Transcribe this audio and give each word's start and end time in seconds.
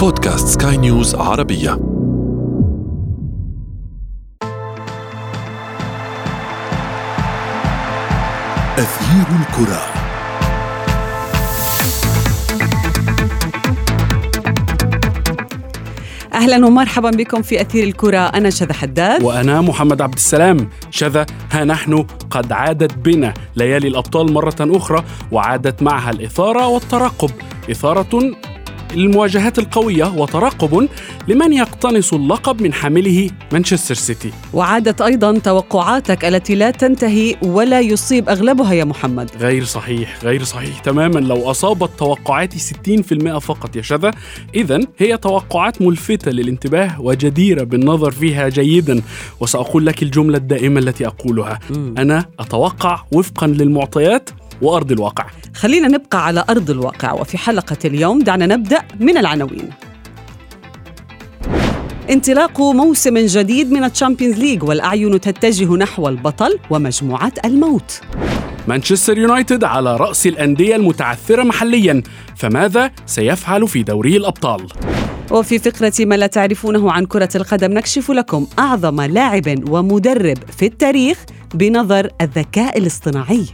بودكاست 0.00 0.62
سكاي 0.62 0.76
نيوز 0.76 1.14
عربية. 1.14 1.72
أثير 8.78 9.26
الكرة. 9.40 9.80
أهلا 16.34 16.66
ومرحبا 16.66 17.10
بكم 17.10 17.42
في 17.42 17.60
أثير 17.60 17.84
الكرة. 17.84 18.18
أنا 18.18 18.50
شذى 18.50 18.72
حداد. 18.72 19.22
وأنا 19.22 19.60
محمد 19.60 20.02
عبد 20.02 20.14
السلام. 20.14 20.70
شذا 20.90 21.26
ها 21.52 21.64
نحن 21.64 22.06
قد 22.30 22.52
عادت 22.52 22.98
بنا 22.98 23.34
ليالي 23.56 23.88
الأبطال 23.88 24.32
مرة 24.32 24.56
أخرى 24.60 25.04
وعادت 25.32 25.82
معها 25.82 26.10
الإثارة 26.10 26.66
والترقب. 26.66 27.30
إثارة 27.70 28.32
المواجهات 28.94 29.58
القوية 29.58 30.04
وترقب 30.04 30.88
لمن 31.28 31.52
يقتنص 31.52 32.14
اللقب 32.14 32.62
من 32.62 32.72
حامله 32.72 33.30
مانشستر 33.52 33.94
سيتي. 33.94 34.30
وعادت 34.52 35.00
أيضا 35.00 35.38
توقعاتك 35.38 36.24
التي 36.24 36.54
لا 36.54 36.70
تنتهي 36.70 37.36
ولا 37.42 37.80
يصيب 37.80 38.28
أغلبها 38.28 38.72
يا 38.72 38.84
محمد. 38.84 39.30
غير 39.40 39.64
صحيح 39.64 40.18
غير 40.24 40.44
صحيح 40.44 40.78
تماما. 40.78 41.20
لو 41.20 41.50
أصابت 41.50 41.90
توقعاتي 41.98 42.58
60% 42.58 43.38
فقط 43.38 43.76
يا 43.76 43.82
شذا 43.82 44.10
إذا 44.54 44.80
هي 44.98 45.16
توقعات 45.16 45.82
ملفتة 45.82 46.30
للانتباه 46.30 47.00
وجديرة 47.00 47.64
بالنظر 47.64 48.10
فيها 48.10 48.48
جيدا. 48.48 49.02
وسأقول 49.40 49.86
لك 49.86 50.02
الجملة 50.02 50.36
الدائمة 50.36 50.80
التي 50.80 51.06
أقولها. 51.06 51.58
أنا 51.98 52.26
أتوقع 52.38 53.02
وفقا 53.12 53.46
للمعطيات 53.46 54.30
وأرض 54.62 54.92
الواقع. 54.92 55.26
خلينا 55.54 55.88
نبقى 55.88 56.26
على 56.26 56.44
أرض 56.50 56.70
الواقع 56.70 57.12
وفي 57.12 57.38
حلقة 57.38 57.78
اليوم 57.84 58.18
دعنا 58.18 58.46
نبدأ 58.46 58.82
من 59.00 59.18
العناوين. 59.18 59.70
انطلاق 62.10 62.60
موسم 62.60 63.18
جديد 63.18 63.72
من 63.72 63.84
ال 63.84 63.89
Champions 63.89 64.38
League 64.38 64.62
والأعين 64.62 65.20
تتجه 65.20 65.76
نحو 65.76 66.08
البطل 66.08 66.58
ومجموعة 66.70 67.32
الموت. 67.44 68.00
مانشستر 68.68 69.18
يونايتد 69.18 69.64
على 69.64 69.96
رأس 69.96 70.26
الأندية 70.26 70.76
المتعثرة 70.76 71.42
محليا 71.42 72.02
فماذا 72.36 72.90
سيفعل 73.06 73.68
في 73.68 73.82
دوري 73.82 74.16
الأبطال؟ 74.16 74.66
وفي 75.30 75.58
فقرة 75.58 75.92
ما 76.00 76.14
لا 76.14 76.26
تعرفونه 76.26 76.92
عن 76.92 77.06
كرة 77.06 77.28
القدم 77.34 77.72
نكشف 77.72 78.10
لكم 78.10 78.46
أعظم 78.58 79.00
لاعب 79.00 79.68
ومدرب 79.68 80.38
في 80.58 80.66
التاريخ 80.66 81.24
بنظر 81.54 82.10
الذكاء 82.20 82.78
الاصطناعي. 82.78 83.46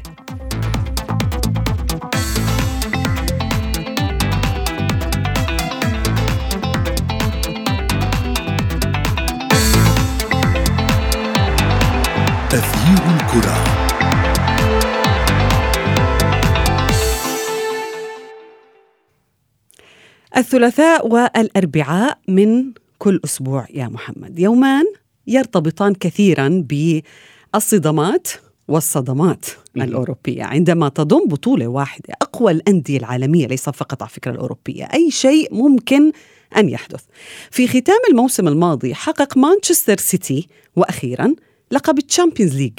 الكرة 13.36 13.76
الثلاثاء 20.36 21.08
والأربعاء 21.08 22.18
من 22.28 22.72
كل 22.98 23.20
أسبوع 23.24 23.66
يا 23.74 23.88
محمد. 23.88 24.38
يومان 24.38 24.84
يرتبطان 25.26 25.94
كثيرا 25.94 26.64
بالصدمات 27.54 28.28
والصدمات 28.68 29.46
الأوروبية. 29.76 30.44
عندما 30.44 30.88
تضم 30.88 31.28
بطولة 31.28 31.66
واحدة 31.66 32.14
أقوى 32.22 32.52
الأندية 32.52 32.98
العالمية 32.98 33.46
ليس 33.46 33.68
فقط 33.68 34.02
على 34.02 34.10
فكرة 34.10 34.30
الأوروبية 34.30 34.84
أي 34.84 35.10
شيء 35.10 35.54
ممكن 35.54 36.12
أن 36.56 36.68
يحدث. 36.68 37.04
في 37.50 37.68
ختام 37.68 38.00
الموسم 38.10 38.48
الماضي 38.48 38.94
حقق 38.94 39.36
مانشستر 39.36 39.96
سيتي 39.96 40.48
وأخيرا 40.76 41.34
لقب 41.70 41.98
ال 41.98 42.04
Champions 42.04 42.56
League. 42.56 42.78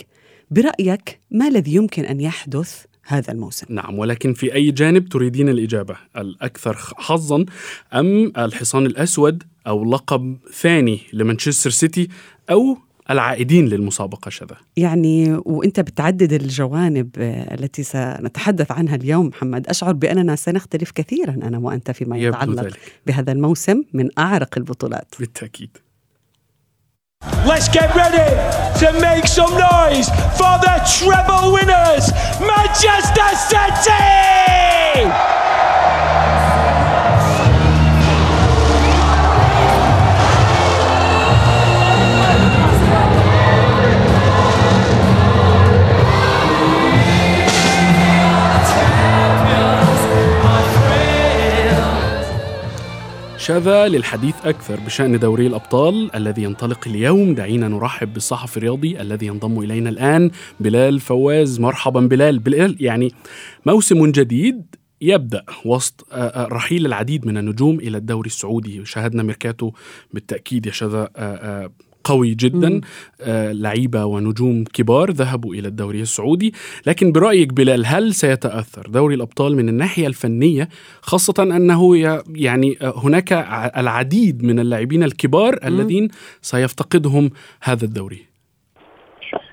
برأيك 0.52 1.20
ما 1.32 1.48
الذي 1.48 1.74
يمكن 1.74 2.06
أن 2.06 2.22
يحدث 2.22 2.86
هذا 3.04 3.32
الموسم؟ 3.32 3.66
نعم 3.70 4.00
ولكن 4.00 4.34
في 4.34 4.54
أي 4.54 4.72
جانب 4.72 5.10
تريدين 5.10 5.50
الإجابة؟ 5.50 5.96
الأكثر 6.18 6.74
حظا 6.98 7.46
أم 7.94 8.32
الحصان 8.38 8.86
الأسود 8.86 9.44
أو 9.68 9.86
لقب 9.92 10.38
ثاني 10.54 11.00
لمانشستر 11.14 11.70
سيتي 11.70 12.08
أو 12.50 12.78
العائدين 13.10 13.68
للمسابقة 13.68 14.30
شذا؟ 14.30 14.58
يعني 14.78 15.42
وإنت 15.46 15.80
بتعدد 15.80 16.34
الجوانب 16.34 17.10
التي 17.52 17.84
سنتحدث 17.84 18.72
عنها 18.72 18.96
اليوم 18.96 19.28
محمد 19.28 19.68
أشعر 19.68 19.94
بأننا 19.94 20.36
سنختلف 20.36 20.92
كثيرا 20.92 21.32
أنا 21.32 21.58
وأنت 21.58 21.92
فيما 21.92 22.18
يتعلق 22.18 22.64
ذلك. 22.64 22.80
بهذا 23.08 23.32
الموسم 23.32 23.84
من 23.94 24.10
أعرق 24.18 24.58
البطولات. 24.58 25.16
بالتأكيد. 25.20 25.78
Let's 27.48 27.70
get 27.70 27.96
ready 27.96 28.18
to 28.80 29.00
make 29.00 29.26
some 29.26 29.52
noise 29.52 30.10
for 30.36 30.60
the 30.60 30.82
treble 31.00 31.54
winners, 31.54 32.12
Manchester 32.42 33.36
City! 33.48 34.18
شذا 53.48 53.88
للحديث 53.88 54.36
أكثر 54.46 54.80
بشأن 54.80 55.20
دوري 55.20 55.48
الأبطال 55.48 56.16
الذي 56.16 56.44
ينطلق 56.44 56.88
اليوم. 56.88 57.36
دعينا 57.36 57.68
نرحب 57.68 58.14
بالصحفي 58.14 58.58
الرياضي 58.58 59.02
الذي 59.02 59.26
ينضم 59.26 59.60
إلينا 59.60 59.90
الآن 59.90 60.32
بلال 60.60 61.00
فواز. 61.00 61.60
مرحبا 61.60 62.00
بلال. 62.00 62.40
بلال 62.40 62.78
يعني 62.80 63.12
موسم 63.66 64.12
جديد 64.12 64.76
يبدأ 65.02 65.44
وسط 65.66 66.08
آه، 66.12 66.16
آه، 66.16 66.48
رحيل 66.48 66.86
العديد 66.86 67.26
من 67.26 67.38
النجوم 67.38 67.80
إلى 67.80 67.98
الدوري 67.98 68.28
السعودي. 68.28 68.86
شاهدنا 68.86 69.24
ميركاتو 69.24 69.72
بالتأكيد 70.14 70.66
يا 70.66 70.72
شذا 70.72 71.10
آه، 71.16 71.72
قوي 72.08 72.34
جدا 72.36 72.70
مم. 72.70 72.82
آه، 73.22 73.52
لعيبة 73.52 74.06
ونجوم 74.06 74.64
كبار 74.64 75.12
ذهبوا 75.12 75.56
إلى 75.56 75.68
الدوري 75.68 76.02
السعودي. 76.02 76.54
لكن 76.88 77.12
برأيك 77.12 77.54
بلال 77.54 77.86
هل 77.86 78.14
سيتأثر 78.14 78.88
دوري 78.88 79.16
الأبطال 79.16 79.56
من 79.56 79.70
الناحية 79.70 80.08
الفنية 80.08 80.70
خاصة 81.02 81.34
أنه 81.40 81.98
ي- 81.98 82.22
يعني 82.36 82.78
آه، 82.82 82.94
هناك 83.04 83.34
العديد 83.78 84.44
من 84.44 84.60
اللاعبين 84.60 85.04
الكبار 85.04 85.60
الذين 85.66 86.08
سيفتقدهم 86.42 87.30
هذا 87.62 87.86
الدوري؟ 87.86 88.27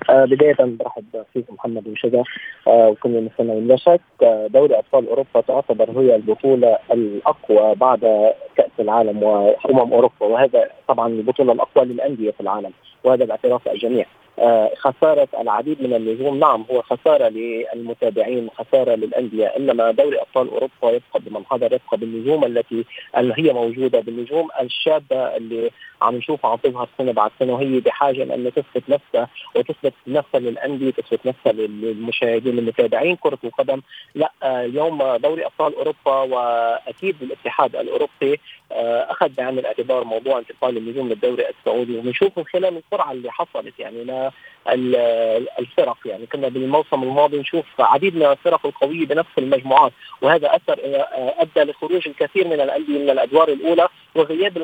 بداية 0.09 0.55
برحب 0.59 1.05
فيك 1.33 1.45
محمد 1.51 1.87
وشذا 1.87 2.23
آه، 2.67 2.89
وكل 2.89 3.15
المستمعين 3.15 3.67
لا 3.67 3.75
شك 3.75 4.01
آه، 4.23 4.47
دوري 4.47 4.77
أبطال 4.77 5.07
أوروبا 5.09 5.41
تعتبر 5.47 6.01
هي 6.01 6.15
البطولة 6.15 6.77
الأقوى 6.91 7.75
بعد 7.75 8.33
كأس 8.57 8.71
العالم 8.79 9.23
وأمم 9.23 9.93
أوروبا 9.93 10.25
وهذا 10.25 10.69
طبعا 10.87 11.07
البطولة 11.07 11.53
الأقوى 11.53 11.85
للأندية 11.85 12.31
في 12.31 12.41
العالم 12.41 12.71
وهذا 13.03 13.25
باعتراف 13.25 13.67
الجميع. 13.67 14.05
آه، 14.05 14.24
خسارة 14.77 15.27
العديد 15.41 15.81
من 15.81 15.93
النجوم. 15.93 16.39
نعم 16.39 16.65
هو 16.71 16.81
خسارة 16.81 17.27
للمتابعين 17.29 18.49
خسارة 18.49 18.95
للأندية. 18.95 19.45
إنما 19.45 19.91
دوري 19.91 20.21
أبطال 20.21 20.49
أوروبا 20.49 20.71
يبقى 20.83 21.19
بمن 21.19 21.45
حضر 21.45 21.65
يبقى 21.65 21.97
بالنجوم 21.97 22.43
التي 22.45 22.85
هي 23.15 23.53
موجودة 23.53 23.99
بالنجوم. 23.99 24.47
الشابة 24.61 25.35
اللي 25.37 25.71
عم 26.01 26.15
نشوفها 26.15 26.51
عم 26.51 26.57
تظهر 26.57 26.87
سنة 26.97 27.11
بعد 27.11 27.31
سنة 27.39 27.53
وهي 27.53 27.79
بحاجة 27.79 28.23
لأن 28.23 28.51
تثبت 28.53 28.89
نفسها 28.89 29.29
وتثبت 29.55 29.93
نفسها 30.07 30.39
للأندية 30.39 30.91
تثبت 30.91 31.25
نفسها 31.25 31.51
للمشاهدين 31.53 32.59
المتابعين 32.59 33.15
كرة 33.15 33.37
القدم 33.43 33.81
لا 34.15 34.31
آه، 34.43 34.65
اليوم 34.65 35.15
دوري 35.15 35.45
أبطال 35.45 35.75
أوروبا 35.75 36.35
وأكيد 36.35 37.15
الاتحاد 37.21 37.75
الأوروبي 37.75 38.39
آه، 38.71 39.11
أخذ 39.11 39.29
بعين 39.29 39.59
الاعتبار 39.59 40.03
موضوع 40.03 40.39
انتقال 40.39 40.77
النجوم 40.77 41.09
للدوري 41.09 41.43
السعودي. 41.49 41.97
وبنشوف 41.97 42.37
من 42.37 42.45
خلال 42.45 42.77
السرعة 42.77 43.11
اللي 43.11 43.31
حصلت 43.31 43.79
يعني 43.79 44.03
لا 44.03 44.24
الفرق. 45.59 45.97
يعني 46.05 46.25
كنا 46.25 46.47
بالموسم 46.47 47.03
الماضي 47.03 47.39
نشوف 47.39 47.65
عديد 47.79 48.15
من 48.15 48.25
الفرق 48.25 48.65
القويه 48.65 49.05
بنفس 49.05 49.29
المجموعات 49.37 49.91
وهذا 50.21 50.55
أثر 50.55 50.79
آه، 50.83 51.35
أدى 51.37 51.71
لخروج 51.71 52.07
الكثير 52.07 52.47
من 52.47 52.61
الأندية 52.61 52.99
من 52.99 53.09
الأدوار 53.09 53.49
الأولى 53.49 53.87
وغياب 54.15 54.57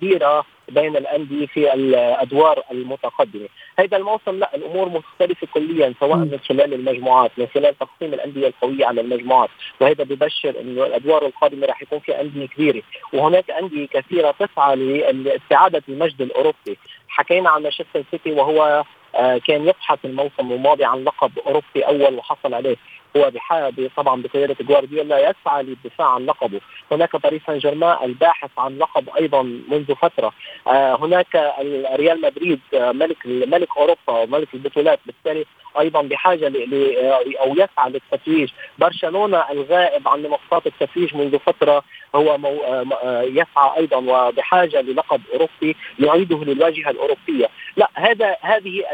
كبيرة 0.00 0.44
بين 0.68 0.96
الأندية 0.96 1.46
في 1.46 1.74
الأدوار 1.74 2.62
المتقدمة، 2.70 3.48
هذا 3.78 3.96
الموسم 3.96 4.38
لا 4.38 4.56
الأمور 4.56 4.88
مختلفة 4.88 5.46
كليا 5.54 5.94
سواء. 6.00 6.16
من 6.16 6.38
خلال 6.48 6.74
المجموعات 6.74 7.30
من 7.36 7.46
خلال 7.54 7.78
تقسيم 7.78 8.14
الأندية 8.14 8.46
القوية 8.46 8.86
على 8.86 9.00
المجموعات، 9.00 9.50
وهذا 9.80 10.04
ببشر 10.04 10.60
إنه 10.60 10.86
الأدوار 10.86 11.26
القادمة 11.26 11.66
راح 11.66 11.82
يكون 11.82 11.98
في 11.98 12.20
أندية 12.20 12.46
كبيرة، 12.46 12.82
وهناك 13.12 13.50
أندية 13.50 13.86
كثيرة 13.86 14.34
تسعى 14.38 14.76
لاستعادة 15.12 15.82
المجد 15.88 16.22
الأوروبي، 16.22 16.78
حكينا 17.08 17.50
عن 17.50 17.62
مانشستر 17.62 18.04
سيتي 18.10 18.32
وهو 18.32 18.84
آه، 19.14 19.38
كان 19.38 19.68
يبحث 19.68 19.98
الموسم 20.04 20.52
الماضي 20.52 20.84
عن 20.84 21.04
لقب 21.04 21.38
أوروبي 21.38 21.82
أول 21.86 22.14
وحصل 22.14 22.54
عليه. 22.54 22.76
هو 23.16 23.32
طبعا 23.96 24.22
بقياده 24.22 24.56
جوارديولا 24.60 25.18
يسعى 25.18 25.62
للدفاع 25.62 26.14
عن 26.14 26.26
لقبه، 26.26 26.60
هناك 26.92 27.16
باريس 27.16 27.42
سان 27.46 27.58
جيرمان 27.58 28.04
الباحث 28.04 28.50
عن 28.58 28.78
لقب 28.78 29.08
أيضا 29.08 29.42
منذ 29.42 29.94
فترة، 29.94 30.32
آه 30.66 30.94
هناك 31.04 31.54
ريال 31.94 32.20
مدريد 32.20 32.60
آه 32.74 32.92
ملك 32.92 33.26
ملك 33.26 33.68
أوروبا 33.76 34.22
وملك 34.22 34.54
البطولات. 34.54 35.00
بالتالي 35.06 35.44
أيضا 35.78 36.02
بحاجة 36.02 36.48
ل 36.48 36.96
أو 37.36 37.52
يسعى 37.52 37.90
للتتويج، 37.90 38.50
برشلونة 38.78 39.44
الغائب 39.50 40.08
عن 40.08 40.22
منصات 40.22 40.66
التتويج 40.66 41.16
منذ 41.16 41.38
فترة 41.38 41.82
هو 42.14 42.38
مو 42.38 42.48
آه، 42.48 42.86
آه، 43.02 43.22
يسعى 43.22 43.76
أيضا 43.76 43.96
وبحاجة 43.96 44.80
للقب 44.80 45.20
أوروبي 45.32 45.76
يعيده 45.98 46.44
للواجهة 46.44 46.90
الأوروبية، 46.90 47.48
لا 47.76 47.90
هذا 47.94 48.36
هذه 48.40 48.84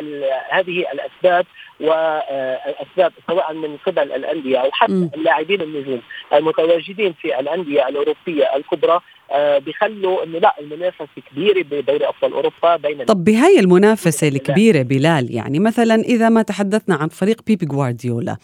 هذه 0.50 0.86
الأسباب 0.92 1.46
والاسباب 1.80 3.12
سواء 3.28 3.52
من 3.52 3.76
قبل 3.86 4.12
الأندية 4.12 4.58
أو 4.58 4.70
حتى 4.72 5.10
اللاعبين 5.14 5.60
النجوم 5.60 6.02
المتواجدين 6.32 7.12
في 7.12 7.40
الأندية 7.40 7.88
الأوروبية 7.88 8.56
الكبرى. 8.56 8.92
آه 8.92 9.15
بيخلوا 9.58 10.24
إنه 10.24 10.38
لا 10.38 10.54
المنافسة 10.60 11.06
كبيرة 11.30 11.62
بدوري 11.62 12.08
أبطال 12.08 12.32
أوروبا 12.32 12.76
بين 12.76 13.04
طب 13.04 13.24
بهاي 13.24 13.60
المنافسة 13.60 14.28
الكبيرة 14.28 14.82
بلال 14.82 15.34
يعني 15.34 15.58
مثلا 15.58 15.94
إذا 15.94 16.28
ما 16.28 16.42
تحدثنا 16.42 16.94
عن 16.94 17.08
فريق 17.08 17.40
بيبي 17.46 17.66
جوارديولا 17.66 18.36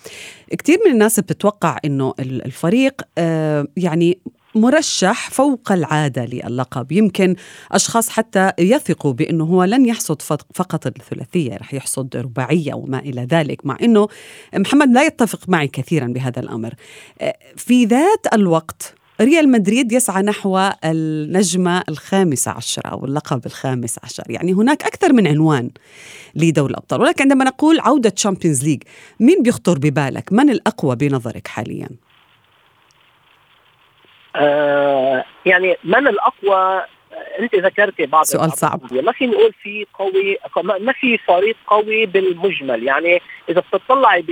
كثير 0.58 0.78
من 0.86 0.92
الناس 0.92 1.20
بتتوقع 1.20 1.78
إنه 1.84 2.14
الفريق 2.20 3.02
آه 3.18 3.66
يعني 3.76 4.18
مرشح 4.54 5.30
فوق 5.30 5.72
العادة 5.72 6.24
للقب. 6.24 6.92
يمكن 6.92 7.36
أشخاص 7.72 8.08
حتى 8.08 8.52
يثقوا 8.58 9.12
بأنه 9.12 9.44
هو 9.44 9.64
لن 9.64 9.86
يحصد 9.86 10.22
فقط 10.54 10.86
الثلاثية 10.86 11.56
رح 11.56 11.74
يحصد 11.74 12.16
رباعية 12.16 12.74
وما 12.74 12.98
إلى 12.98 13.26
ذلك 13.30 13.66
مع 13.66 13.76
أنه 13.82 14.08
محمد 14.54 14.88
لا 14.94 15.06
يتفق 15.06 15.48
معي 15.48 15.68
كثيرا 15.68 16.06
بهذا 16.06 16.40
الأمر. 16.40 16.74
في 17.56 17.84
ذات 17.84 18.26
الوقت 18.34 18.94
ريال 19.24 19.50
مدريد 19.50 19.92
يسعى 19.92 20.22
نحو 20.22 20.70
النجمة 20.84 21.82
الخامسة 21.88 22.50
عشر 22.50 22.82
أو 22.92 23.04
اللقب 23.04 23.46
الخامس 23.46 23.98
عشر. 24.04 24.24
يعني 24.28 24.52
هناك 24.52 24.82
أكثر 24.82 25.12
من 25.12 25.26
عنوان 25.26 25.70
لدوري 26.34 26.70
الأبطال. 26.70 27.00
ولكن 27.00 27.22
عندما 27.22 27.44
نقول 27.44 27.80
عودة 27.80 28.10
Champions 28.10 28.64
League 28.64 28.82
مين 29.20 29.42
بيخطر 29.42 29.78
ببالك؟ 29.78 30.32
من 30.32 30.50
الأقوى 30.50 30.96
بنظرك 30.96 31.48
حالياً؟ 31.48 31.88
آه 34.36 35.24
يعني 35.46 35.76
من 35.84 36.06
الأقوى 36.08 36.82
أنت 37.38 37.54
ذكرتي 37.54 38.06
بعض 38.06 38.24
سؤال 38.24 38.52
صعب. 38.52 38.94
ما 38.94 39.12
في 39.12 39.26
نقول 39.26 39.52
في 39.62 39.86
قوي 39.94 40.38
ما 40.80 40.92
في 40.92 41.18
فريق 41.18 41.56
قوي 41.66 42.06
بالمجمل. 42.06 42.82
يعني 42.82 43.22
إذا 43.48 43.62
بتطلعي 43.72 44.24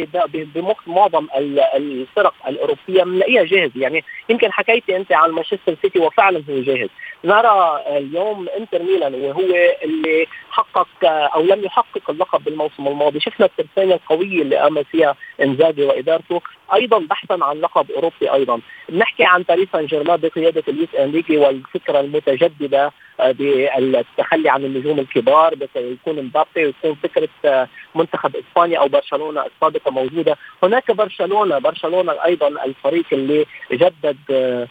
بمعظم 0.55 1.27
الفرق 1.75 2.35
الأوروبية 2.49 3.03
بنلاقيها 3.03 3.45
جاهز. 3.45 3.71
يعني 3.77 4.05
يمكن 4.29 4.53
حكيتي 4.53 4.97
أنت 4.97 5.13
عن 5.13 5.31
مانشستر 5.31 5.77
سيتي 5.83 5.99
وفعلا 5.99 6.43
هو 6.51 6.61
جاهز. 6.63 6.89
نرى 7.25 7.85
اليوم 7.87 8.49
انتر 8.49 8.83
ميلان 8.83 9.15
وهو 9.15 9.41
اللي 9.85 10.27
حقق 10.51 10.87
أو 11.05 11.43
لم 11.43 11.65
يحقق 11.65 12.11
اللقب 12.11 12.45
بالموسم 12.45 12.89
الماضي. 12.89 13.21
شفنا 13.21 13.47
الترسانة 13.47 13.95
القوية 13.95 14.43
اللي 14.43 14.57
قام 14.57 14.83
فيها 14.83 15.17
إنزاجي 15.43 15.85
وإدارته 15.85 16.41
أيضا 16.75 16.99
بحثا 16.99 17.39
عن 17.43 17.61
لقب 17.61 17.91
أوروبي 17.91 18.33
أيضا. 18.33 18.61
بنحكي 18.89 19.25
عن 19.25 19.43
باريس 19.43 19.69
سان 19.73 19.87
جيرمان 19.87 20.21
بقيادة 20.21 20.63
لويس 20.69 20.95
إنريكي 20.95 21.37
والفكرة 21.37 22.01
المتجددة 22.01 22.93
بالتخلي 23.29 24.49
عن 24.49 24.65
النجوم 24.65 24.99
الكبار 24.99 25.55
يكون 25.77 26.23
مبابي 26.23 26.67
ويكون 26.67 26.95
فكرة 27.03 27.29
آه، 27.45 27.69
منتخب 27.95 28.37
إسبانيا 28.37 28.79
أو 28.79 28.89
برشلونة 28.89 29.45
السابقة 29.47 29.91
موجودة، 29.91 30.37
هناك 30.63 30.91
برشلونة، 30.91 31.59
برشلونة 31.59 32.13
أيضا 32.25 32.49
الفريق 32.49 33.07
اللي 33.13 33.47
جدد 33.73 34.17
آه، 34.31 34.69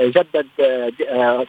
جدد 0.00 0.46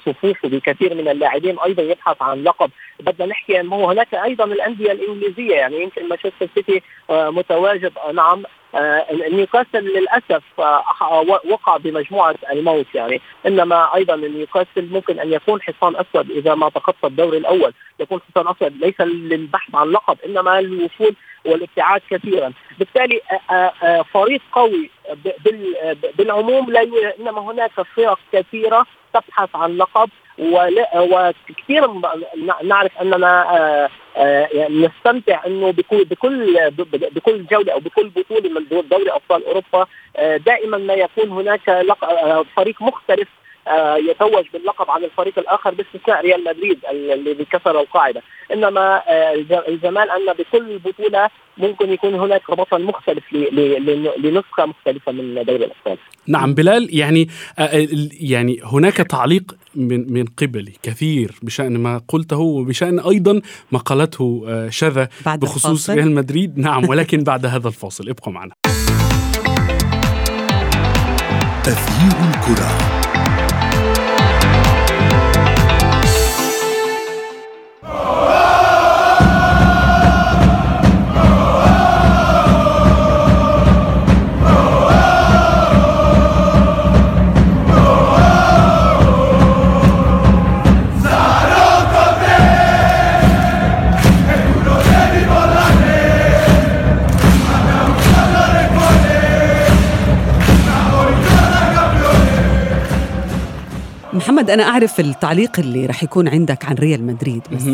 صفوفه 0.06 0.50
بكثير 0.50 0.96
من 0.96 1.08
اللاعبين 1.08 1.60
أيضا 1.60 1.84
يبحث 1.84 2.22
عن 2.22 2.44
لقب، 2.44 2.72
بدنا 3.00 3.26
نحكي 3.26 3.60
إنه 3.60 3.92
هناك 3.92 4.16
أيضا 4.16 4.46
الأندية 4.46 4.92
الإنجليزية 4.92 5.56
يعني 5.56 5.82
يمكن 5.82 6.10
مانشستر 6.10 6.48
سيتي 6.56 6.82
متواجد 7.10 7.92
نعم 8.14 8.44
آه، 8.46 8.57
نيوكاسل 9.32 9.80
للأسف 9.80 10.44
آه، 10.60 11.26
وقع 11.50 11.78
بمجموعة 11.78 12.36
الموت 12.52 12.86
يعني. 12.96 13.22
إنما 13.48 13.96
أيضا 13.96 14.16
نيوكاسل 14.16 14.90
ممكن 14.92 15.20
أن 15.20 15.34
يكون 15.34 15.62
حصان 15.62 15.96
أسود 15.96 16.32
إذا 16.32 16.56
ما 16.56 16.70
تخطى 16.70 17.08
الدوري 17.08 17.38
الأول. 17.38 17.74
يكون 18.00 18.20
حصان 18.30 18.48
أسود 18.48 18.78
ليس 18.78 19.02
للبحث 19.02 19.76
عن 19.76 19.88
لقب 19.88 20.18
إنما 20.26 20.62
للوصول 20.62 21.16
والابتعاد 21.46 22.02
كثيرا. 22.10 22.54
بالتالي 22.80 23.22
آه، 23.52 24.02
فريق 24.14 24.42
قوي 24.52 24.90
بالعموم 26.18 26.72
لا 26.72 26.82
إنما 27.20 27.42
هناك 27.42 27.72
فرق 27.72 28.20
كثيرة 28.34 28.86
تبحث 29.14 29.56
عن 29.56 29.78
لقب. 29.78 30.10
وكثير 30.40 31.88
نعرف 32.64 32.92
أننا 33.02 33.58
آه، 33.58 33.90
آه، 34.18 34.48
يعني 34.54 34.88
نستمتع 34.88 35.46
إنه 35.46 35.72
بكل 35.72 36.06
بكل 36.06 36.72
بكل 37.12 37.46
جولة 37.46 37.74
أو 37.74 37.80
بكل 37.80 38.10
بطولة 38.10 38.50
من 38.50 38.88
دوري 38.90 39.12
أبطال 39.12 39.46
أوروبا 39.46 39.88
آه، 40.16 40.38
دائما 40.38 40.78
ما 40.78 40.94
يكون 40.94 41.30
هناك 41.32 41.86
فريق 42.56 42.82
مختلف 42.82 43.28
يتوج 44.10 44.46
باللقب 44.54 44.92
عن 44.92 45.04
الفريق 45.04 45.40
الآخر 45.40 45.74
باستثناء 45.74 46.22
ريال 46.22 46.44
مدريد 46.44 46.80
الذي 46.92 47.46
كسر 47.46 47.80
القاعدة. 47.80 48.22
إنما 48.54 49.02
الجمال 49.68 50.10
أن 50.12 50.34
بكل 50.34 50.80
بطولة 50.80 51.30
ممكن 51.58 51.92
يكون 51.92 52.16
هناك 52.16 52.52
بطل 52.52 52.84
مختلف 52.84 53.34
لنسخة 54.24 54.66
مختلفة 54.66 55.12
من 55.12 55.34
دوري 55.34 55.66
الأبطال. 55.66 55.98
نعم 56.28 56.54
بلال 56.54 56.98
يعني 56.98 57.28
يعني 58.22 58.60
هناك 58.64 58.94
تعليق 58.98 59.44
من 59.76 60.14
من 60.14 60.26
قبلي 60.26 60.74
كثير 60.84 61.32
بشأن 61.42 61.78
ما 61.78 62.02
قلته 62.08 62.40
وبشأن 62.40 63.00
أيضا 63.00 63.42
ما 63.72 63.80
قالته 63.80 64.46
شذا 64.70 65.10
بخصوص 65.26 65.90
ريال 65.90 66.16
مدريد. 66.16 66.58
نعم 66.68 66.90
ولكن 66.90 67.24
بعد 67.24 67.46
هذا 67.46 67.68
الفاصل. 67.68 68.10
ابقوا 68.10 68.34
معنا. 68.34 68.54
تغيير 71.64 72.14
الكرة. 72.30 72.97
محمد 104.48 104.60
أنا 104.60 104.70
أعرف 104.70 105.00
التعليق 105.00 105.60
اللي 105.60 105.86
رح 105.86 106.04
يكون 106.04 106.28
عندك 106.28 106.66
عن 106.66 106.76
ريال 106.76 107.04
مدريد 107.04 107.42
بس 107.52 107.68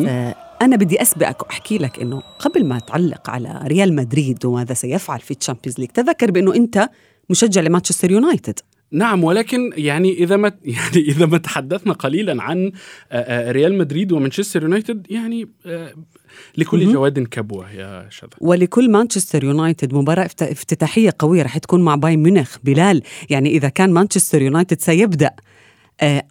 أنا 0.61 0.75
بدي 0.75 1.01
أسبقك 1.01 1.41
وأحكي 1.41 1.77
لك 1.77 1.99
إنه 1.99 2.21
قبل 2.39 2.65
ما 2.65 2.79
تعلق 2.79 3.29
على 3.29 3.61
ريال 3.65 3.95
مدريد 3.95 4.45
وماذا 4.45 4.73
سيفعل 4.73 5.19
في 5.19 5.31
ال 5.31 5.36
Champions 5.36 5.79
League 5.79 5.89
تذكر 5.89 6.31
بأنه 6.31 6.55
أنت 6.55 6.89
مشجع 7.29 7.61
لمانشستر 7.61 8.11
يونايتد. 8.11 8.59
نعم 8.91 9.23
ولكن 9.23 9.69
يعني 9.77 10.13
إذا 10.13 10.37
ما 10.37 10.47
يعني 10.65 10.97
إذا 11.07 11.25
ما 11.25 11.37
تحدثنا 11.37 11.93
قليلا 11.93 12.43
عن 12.43 12.71
ريال 13.51 13.77
مدريد 13.77 14.11
ومانشستر 14.11 14.63
يونايتد 14.63 15.07
يعني 15.09 15.49
لكل 16.57 16.93
جواد 16.93 17.19
كبوة 17.19 17.71
يا 17.71 18.07
شباب 18.09 18.33
ولكل 18.39 18.91
مانشستر 18.91 19.43
يونايتد 19.43 19.93
مباراة 19.93 20.29
افتتاحية 20.41 21.13
قوية 21.19 21.43
رح 21.43 21.57
تكون 21.57 21.81
مع 21.81 21.95
بايرن 21.95 22.23
ميونخ 22.23 22.57
بلال. 22.63 23.01
يعني 23.29 23.49
إذا 23.49 23.69
كان 23.69 23.93
مانشستر 23.93 24.41
يونايتد 24.41 24.81
سيبدأ 24.81 25.27
آه، 25.27 25.53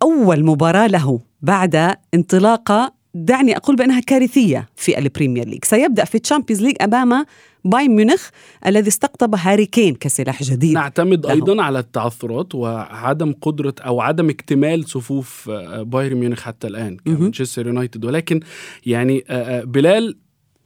أول 0.03 0.45
مباراة 0.45 0.87
له 0.87 1.21
بعد 1.43 1.97
انطلاقة 2.15 2.95
دعني 3.15 3.57
أقول 3.57 3.77
بأنها 3.77 4.01
كارثية 4.01 4.69
في 4.77 4.99
ال 4.99 5.05
Premier 5.05 5.49
League. 5.49 5.65
سيبدأ 5.65 6.05
في 6.05 6.19
ال 6.19 6.23
Champions 6.23 6.63
League 6.63 6.77
أمام 6.83 7.25
بايرن 7.65 7.97
ميونخ 7.97 8.29
الذي 8.67 8.89
استقطب 8.89 9.35
هاري 9.35 9.67
كين 9.67 9.95
كسلاح 9.95 10.43
جديد 10.43 10.75
نعتمد 10.75 11.27
له. 11.27 11.33
أيضا 11.33 11.63
على 11.63 11.79
التعثرات 11.79 12.55
وعدم 12.55 13.33
قدرة 13.33 13.75
أو 13.81 14.01
عدم 14.01 14.31
اكتمال 14.31 14.89
صفوف 14.89 15.51
آه، 15.51 15.83
بايرن 15.83 16.17
ميونخ 16.17 16.41
حتى 16.41 16.67
الآن 16.67 16.97
كمانشستر 16.97 17.67
يونايتد. 17.67 18.05
ولكن 18.05 18.41
يعني 18.87 19.25
آه، 19.29 19.65
بلال 19.65 20.17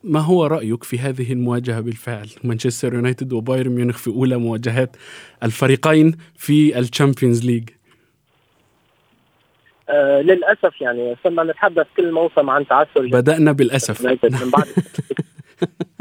ما 0.04 0.20
هو 0.20 0.46
رأيك 0.46 0.84
في 0.84 0.98
هذه 0.98 1.32
المواجهة 1.32 1.80
بالفعل؟ 1.80 2.28
مانشستر 2.44 2.94
يونايتد 2.94 3.32
وبايرن 3.32 3.72
ميونخ 3.72 3.96
في 3.96 4.10
أولى 4.10 4.36
مواجهات 4.36 4.96
الفريقين 5.42 6.16
في 6.36 6.78
ال 6.78 6.85
Champions 6.85 7.44
League. 7.44 7.68
آه 9.88 10.20
للأسف 10.20 10.80
يعني 10.80 11.16
صرنا 11.24 11.42
نتحدث 11.42 11.86
كل 11.96 12.12
موسم 12.12 12.50
عن 12.50 12.66
تعثر 12.66 13.06
بدأنا 13.06 13.52
بالأسف. 13.52 14.04
من 14.04 14.50
بعد 14.50 14.66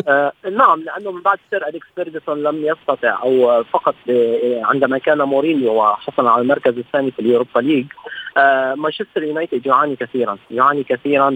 آه 0.07 0.31
نعم 0.51 0.83
لأنه 0.83 1.11
من 1.11 1.21
بعد 1.21 1.37
سير 1.49 1.67
أليكس 1.67 1.87
فيرجسون 1.95 2.43
لم 2.43 2.65
يستطع 2.65 3.23
أو 3.23 3.63
فقط 3.63 3.95
آه، 4.09 4.61
عندما 4.63 4.97
كان 4.97 5.17
مورينيو 5.17 5.73
وحصل 5.73 6.27
على 6.27 6.41
المركز 6.41 6.77
الثاني 6.77 7.11
في 7.11 7.19
ال 7.19 7.25
Europa 7.25 7.59
League 7.59 7.85
آه 8.37 8.73
مانشستر 8.75 9.23
يونايتد 9.23 9.65
يعاني 9.65 9.95
كثيرا 9.95 10.37
يعاني 10.51 10.83
كثيرا 10.83 11.29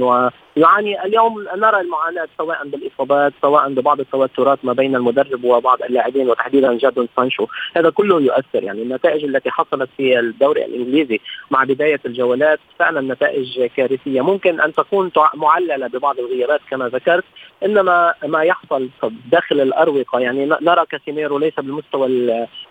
ويعاني 0.60 1.06
اليوم 1.06 1.46
نرى 1.56 1.82
المعاناة 1.82 2.28
سواء 2.38 2.68
بالإصابات 2.68 3.34
سواء 3.42 3.70
ببعض 3.70 4.00
التوترات 4.00 4.60
ما 4.64 4.74
بين 4.74 4.96
المدرب 4.96 5.44
وبعض 5.44 5.84
اللاعبين 5.84 6.30
وتحديدا 6.30 6.78
جادون 6.78 7.08
سانشو. 7.16 7.48
هذا 7.76 7.90
كله 7.90 8.22
يؤثر. 8.22 8.64
يعني 8.64 8.82
النتائج 8.82 9.24
التي 9.24 9.52
حصلت 9.52 9.90
في 9.98 10.20
الدوري 10.20 10.66
الإنجليزي 10.66 11.20
مع 11.52 11.64
بداية 11.64 12.00
الجولات 12.06 12.60
فعلا 12.80 13.14
نتائج 13.14 13.66
كارثية. 13.66 14.22
ممكن 14.22 14.62
أن 14.62 14.74
تكون 14.74 15.12
معللة 15.34 15.88
ببعض 15.88 16.20
الغيابات 16.20 16.62
كما 16.70 16.88
ذكرت. 16.88 17.24
إنما 17.66 18.14
ما 18.26 18.44
يحصل 18.44 18.90
داخل 19.32 19.60
الأروقة 19.62 20.20
يعني 20.20 20.46
نرى 20.46 20.86
كاسيميرو 20.92 21.38
ليس 21.38 21.54
بالمستوى 21.58 22.06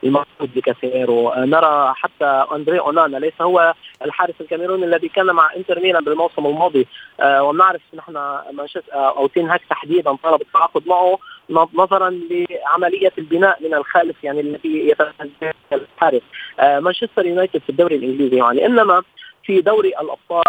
الموجود 0.04 0.50
لكاسيميرو. 0.56 1.32
نرى 1.36 1.92
حتى 1.96 2.44
أندري 2.54 2.80
أونانا 2.80 3.16
ليس 3.16 3.40
هو 3.40 3.74
الحارس 4.04 4.34
الكاميروني 4.40 4.84
الذي 4.84 5.08
كان 5.08 5.26
مع 5.26 5.50
إنتر 5.56 5.80
ميلان 5.80 6.04
بالموسم 6.04 6.46
الماضي. 6.46 6.86
آه، 7.20 7.42
ونعرف 7.78 7.94
نحن 7.94 8.12
مانشستر 8.56 8.92
آه، 8.92 9.18
أو 9.18 9.26
تين 9.26 9.50
هاك 9.50 9.60
تحديدا 9.70 10.16
طلب 10.16 10.40
التعاقد 10.40 10.82
معه 10.86 11.18
نظرا 11.50 12.10
لعملية 12.10 13.12
البناء 13.18 13.62
من 13.62 13.74
الخلف 13.74 14.24
يعني 14.24 14.40
التي 14.40 14.88
يتنزل 14.88 15.54
الحارس. 15.72 16.22
آه، 16.60 16.80
مانشستر 16.80 17.26
يونايتد 17.26 17.60
في 17.60 17.70
الدوري 17.70 17.96
الإنجليزي 17.96 18.36
يعني. 18.36 18.66
إنما 18.66 19.02
في 19.44 19.60
دوري 19.60 19.88
الأبطال 19.88 20.42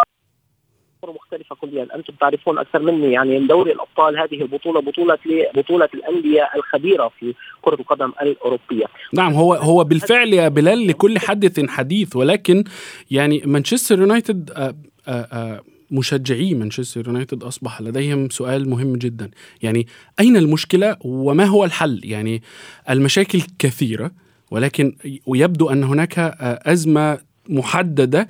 مختلفة 1.03 1.55
كليا. 1.55 1.87
أنتم 1.95 2.13
تعرفون 2.13 2.57
أكثر 2.57 2.79
مني 2.79 3.13
يعني 3.13 3.39
دوري 3.39 3.71
الأبطال 3.71 4.19
هذه 4.19 4.41
البطولة 4.41 4.81
بطولة 4.81 5.17
بطولة 5.55 5.89
الأندية 5.93 6.49
الخبيرة 6.55 7.11
في 7.19 7.33
كرة 7.61 7.75
القدم 7.75 8.11
الأوروبية. 8.21 8.85
نعم 9.13 9.33
هو 9.33 9.53
هو 9.53 9.83
بالفعل 9.83 10.33
يا 10.33 10.47
بلال 10.47 10.87
لكل 10.87 11.19
حدث 11.19 11.69
حديث 11.69 12.15
ولكن 12.15 12.63
يعني 13.11 13.41
مانشستر 13.45 13.99
يونايتد 13.99 14.51
آه، 14.51 14.75
آه، 15.07 15.27
آه، 15.33 15.61
مشجعي 15.91 16.53
مانشستر 16.53 17.07
يونايتد 17.07 17.43
أصبح 17.43 17.81
لديهم 17.81 18.29
سؤال 18.29 18.69
مهم 18.69 18.95
جدا. 18.95 19.31
يعني 19.61 19.87
أين 20.19 20.37
المشكلة 20.37 20.97
وما 21.01 21.45
هو 21.45 21.65
الحل؟ 21.65 22.01
يعني 22.03 22.41
المشاكل 22.89 23.41
كثيرة 23.59 24.11
ولكن 24.51 24.95
ويبدو 25.25 25.69
أن 25.69 25.83
هناك 25.83 26.19
أزمة 26.65 27.17
محددة 27.49 28.27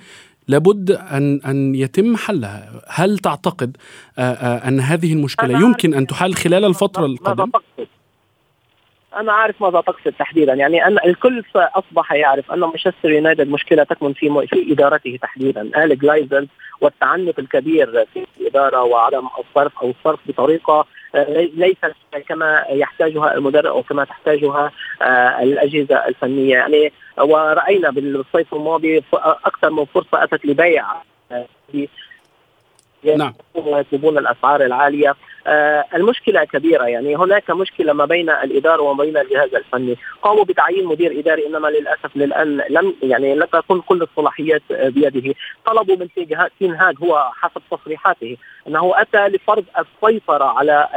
لابد 0.48 0.92
أن 0.92 1.42
أن 1.42 1.75
يتم 1.75 2.16
حلها. 2.18 2.82
هل 2.88 3.18
تعتقد 3.18 3.78
أن 4.18 4.80
هذه 4.80 5.13
المشكلة 5.13 5.62
يمكن 5.62 5.94
أن 5.94 6.08
تحل 6.08 6.34
خلال 6.34 6.66
الفترة 6.66 7.06
القادمة؟ 7.06 7.51
أنا 9.16 9.32
عارف 9.34 9.62
ماذا 9.62 9.82
تقصد 9.82 10.13
تحديدا. 10.20 10.54
يعني 10.54 10.86
أن 10.86 10.98
الكل 11.06 11.44
أصبح 11.56 12.13
يعرف 12.13 12.51
أن 12.51 12.60
مانشستر 12.60 13.10
يونايتد 13.10 13.50
مشكلة 13.50 13.84
تكمن 13.84 14.13
في 14.13 14.48
في 14.48 14.74
إدارته 14.74 15.20
تحديدا. 15.22 15.62
ال 15.62 16.00
جلايزل 16.00 16.48
والتعنت 16.82 17.39
الكبير 17.39 18.06
في 18.13 18.25
الإدارة 18.42 18.84
وعدم 18.84 19.28
الصرف 19.39 19.80
أو 19.82 19.89
الصرف 19.89 20.20
بطريقة 20.28 20.86
آه، 21.16 21.50
ليست 21.56 21.94
كما 22.28 22.66
يحتاجها 22.70 23.34
المدرب 23.34 23.66
أو 23.66 23.84
كما 23.84 24.04
تحتاجها 24.04 24.72
آه، 25.01 25.44
الأجهزة 25.44 26.08
الفنية. 26.08 26.56
يعني 26.56 26.92
ورأينا 27.18 27.89
بالصيف 27.89 28.54
الماضي 28.54 29.04
أكثر 29.13 29.70
من 29.70 29.86
فرصة 29.86 30.24
أتت 30.24 30.46
لبيع 30.46 30.86
آه، 31.32 31.46
نعم. 33.03 33.34
يطلبون 33.56 34.18
الأسعار 34.18 34.65
العالية. 34.65 35.15
آه 35.48 35.86
المشكلة 35.96 36.44
كبيرة 36.44 36.84
يعني 36.84 37.15
هناك 37.15 37.51
مشكلة 37.51 37.94
ما 37.94 38.06
بين 38.06 38.29
الإدارة 38.29 38.82
وما 38.82 39.03
بين 39.03 39.18
الجهاز 39.18 39.56
الفني. 39.56 39.98
قاموا 40.22 40.44
بتعيين 40.44 40.86
مدير 40.86 41.20
إداري 41.20 41.48
إنما 41.48 41.68
للأسف 41.68 42.15
للآن 42.15 42.62
لم 42.70 42.96
يعني 43.03 43.36
لم 43.36 43.46
تكن 43.46 43.82
كل 43.82 44.01
الصلاحيات 44.01 44.62
بيده. 44.72 45.36
طلبوا 45.65 45.96
من 45.96 46.08
تين 46.60 46.75
هاج 46.75 46.96
هو 47.03 47.29
حسب 47.34 47.62
تصريحاته 47.72 48.38
أنه 48.68 48.94
أتى 48.96 49.27
لفرض 49.27 49.65
السيطرة 49.79 50.46
على 50.46 50.88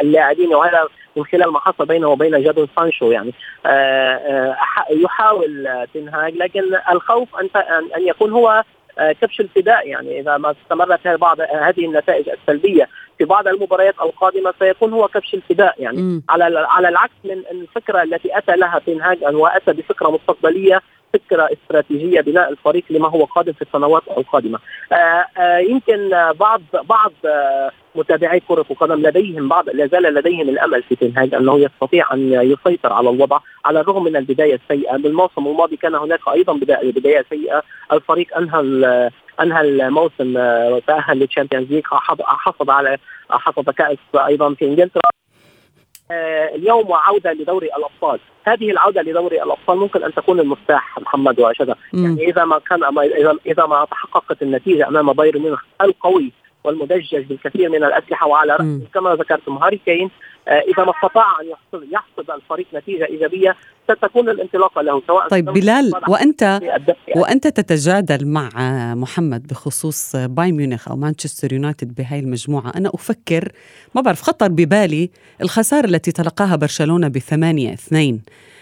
اللاعبين 0.00 0.54
وهذا 0.54 0.88
من 1.16 1.24
خلال 1.24 1.52
ما 1.52 1.60
حصل 1.60 1.86
بينه 1.86 2.08
وبين 2.08 2.42
جادون 2.42 2.68
سانشو 2.76 3.10
يعني. 3.10 3.32
آه 3.66 3.68
آه 3.68 4.56
يحاول 4.90 5.68
تنهاج 5.94 6.36
لكن 6.36 6.62
الخوف 6.92 7.28
ان 7.36 7.48
أن 7.96 8.08
يكون 8.08 8.32
هو 8.32 8.64
كبش 9.20 9.40
الفداء 9.40 9.88
يعني 9.88 10.20
إذا 10.20 10.36
ما 10.36 10.54
استمرت 10.62 11.08
بعض 11.08 11.40
هذه 11.40 11.84
النتائج 11.84 12.28
السلبية 12.28 12.88
في 13.18 13.24
بعض 13.24 13.48
المباريات 13.48 13.94
القادمة 14.02 14.54
سيكون 14.58 14.92
هو 14.92 15.08
كبش 15.08 15.34
الفداء 15.34 15.74
يعني 15.78 16.02
م. 16.02 16.22
على 16.28 16.66
على 16.68 16.88
العكس 16.88 17.14
من 17.24 17.42
الفكرة 17.50 18.02
التي 18.02 18.38
أتى 18.38 18.56
لها 18.56 18.78
تنهاج 18.86 19.18
وأتى 19.22 19.72
بفكرة 19.72 20.10
مستقبلية 20.10 20.82
فكرة 21.14 21.48
استراتيجية 21.52 22.20
بناء 22.20 22.50
الفريق 22.50 22.84
لما 22.90 23.08
هو 23.08 23.24
قادم 23.24 23.52
في 23.52 23.62
السنوات 23.62 24.02
القادمة. 24.18 24.58
آه، 24.92 25.26
آه، 25.38 25.58
يمكن 25.58 26.10
بعض 26.32 26.62
بعض 26.82 27.12
متابعي 27.94 28.40
كرة 28.40 28.64
القدم 28.70 29.06
لديهم 29.06 29.48
بعض 29.48 29.68
لا 29.70 29.86
زال 29.86 30.02
لديهم 30.02 30.48
الأمل 30.48 30.82
في 30.82 30.96
تين 30.96 31.19
هاج 31.19 31.34
أنه 31.34 31.58
يستطيع 31.58 32.14
أن 32.14 32.32
يسيطر 32.32 32.92
على 32.92 33.10
الوضع 33.10 33.38
على 33.64 33.80
الرغم 33.80 34.04
من 34.04 34.16
البداية 34.16 34.54
السيئة. 34.54 34.96
بالموسم 34.96 35.46
الماضي 35.46 35.76
كان 35.76 35.94
هناك 35.94 36.20
أيضا 36.32 36.52
بدايه 36.82 37.24
سيئة. 37.30 37.62
الفريق 37.92 38.36
أنهى 38.36 38.60
أنهى 39.40 39.60
الموسم 39.60 40.34
تأهل 40.86 41.18
لل 41.18 41.27
Champions 41.27 41.70
League. 41.70 41.82
حصد 41.86 42.70
على 42.70 42.98
حصد 43.30 43.70
كأس 43.70 43.98
أيضا 44.14 44.54
في 44.54 44.64
إنجلترا. 44.64 45.02
آه، 45.04 45.17
اليوم 46.10 46.90
وعودة 46.90 47.32
لدوري 47.32 47.66
الأبطال، 47.66 48.20
هذه 48.44 48.70
العودة 48.70 49.02
لدوري 49.02 49.42
الأبطال 49.42 49.78
ممكن 49.78 50.04
أن 50.04 50.14
تكون 50.14 50.40
المفتاح 50.40 50.98
محمد 50.98 51.40
وشذا، 51.40 51.74
يعني 51.92 52.28
إذا 52.28 52.44
ما 52.44 52.58
كان 52.58 52.80
اذا 53.46 53.66
ما 53.66 53.86
تحققت 53.90 54.42
النتيجة 54.42 54.88
أمام 54.88 55.12
بايرن 55.12 55.40
ميونخ 55.42 55.62
القوي 55.80 56.32
والمدجج 56.64 57.16
بالكثير 57.16 57.68
من 57.68 57.84
الأسلحة 57.84 58.26
وعلى 58.26 58.52
رأسه 58.52 58.80
كما 58.94 59.14
ذكرتم 59.14 59.56
هاري 59.56 59.80
كين 59.84 60.04
آه، 60.04 60.10
إذا 60.48 60.84
ما 60.84 60.92
استطاع 60.96 61.40
أن 61.40 61.46
يحصد 61.46 61.88
يحصد 61.92 62.30
الفريق 62.30 62.66
نتيجة 62.74 63.04
إيجابية 63.04 63.56
ستكون 63.90 64.28
الانطلاقه 64.28 64.82
له 64.82 65.02
سواء 65.06 65.28
طيب 65.28 65.44
بلال 65.44 65.92
وانت 66.08 66.60
وأنت 67.16 67.46
تتجادل 67.46 68.26
مع 68.26 68.50
محمد 68.94 69.46
بخصوص 69.46 70.16
بايرن 70.16 70.56
ميونخ 70.56 70.88
أو 70.88 70.96
مانشستر 70.96 71.52
يونايتد 71.52 71.94
بهاي 71.94 72.18
المجموعة. 72.20 72.72
أنا 72.76 72.90
أفكر 72.94 73.52
ما 73.94 74.00
بعرف 74.00 74.22
خطر 74.22 74.48
ببالي 74.48 75.10
الخسارة 75.42 75.86
التي 75.86 76.12
تلقاها 76.12 76.56
برشلونة 76.56 77.08
بثمانية 77.08 77.72
اثنين. 77.72 78.14
آه، 78.14 78.57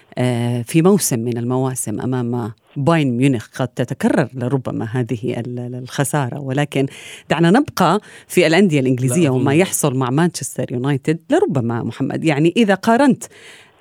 في 0.65 0.83
موسم 0.83 1.19
من 1.19 1.39
المواسم 1.39 2.01
أمام 2.01 2.53
باين 2.77 3.17
ميونخ 3.17 3.49
قد 3.55 3.69
تتكرر 3.69 4.29
لربما 4.35 4.85
هذه 4.85 5.43
الخسارة. 5.47 6.41
ولكن 6.41 6.87
دعنا 7.31 7.51
نبقى 7.51 8.01
في 8.29 8.47
الأندية 8.47 8.81
الإنجليزية 8.81 9.31
وما 9.31 9.55
يحصل 9.55 9.95
مع 9.95 10.11
مانشستر 10.11 10.73
يونايتد 10.73 11.19
لربما 11.31 11.83
محمد. 11.83 12.25
يعني 12.25 12.53
إذا 12.57 12.75
قارنت 12.75 13.25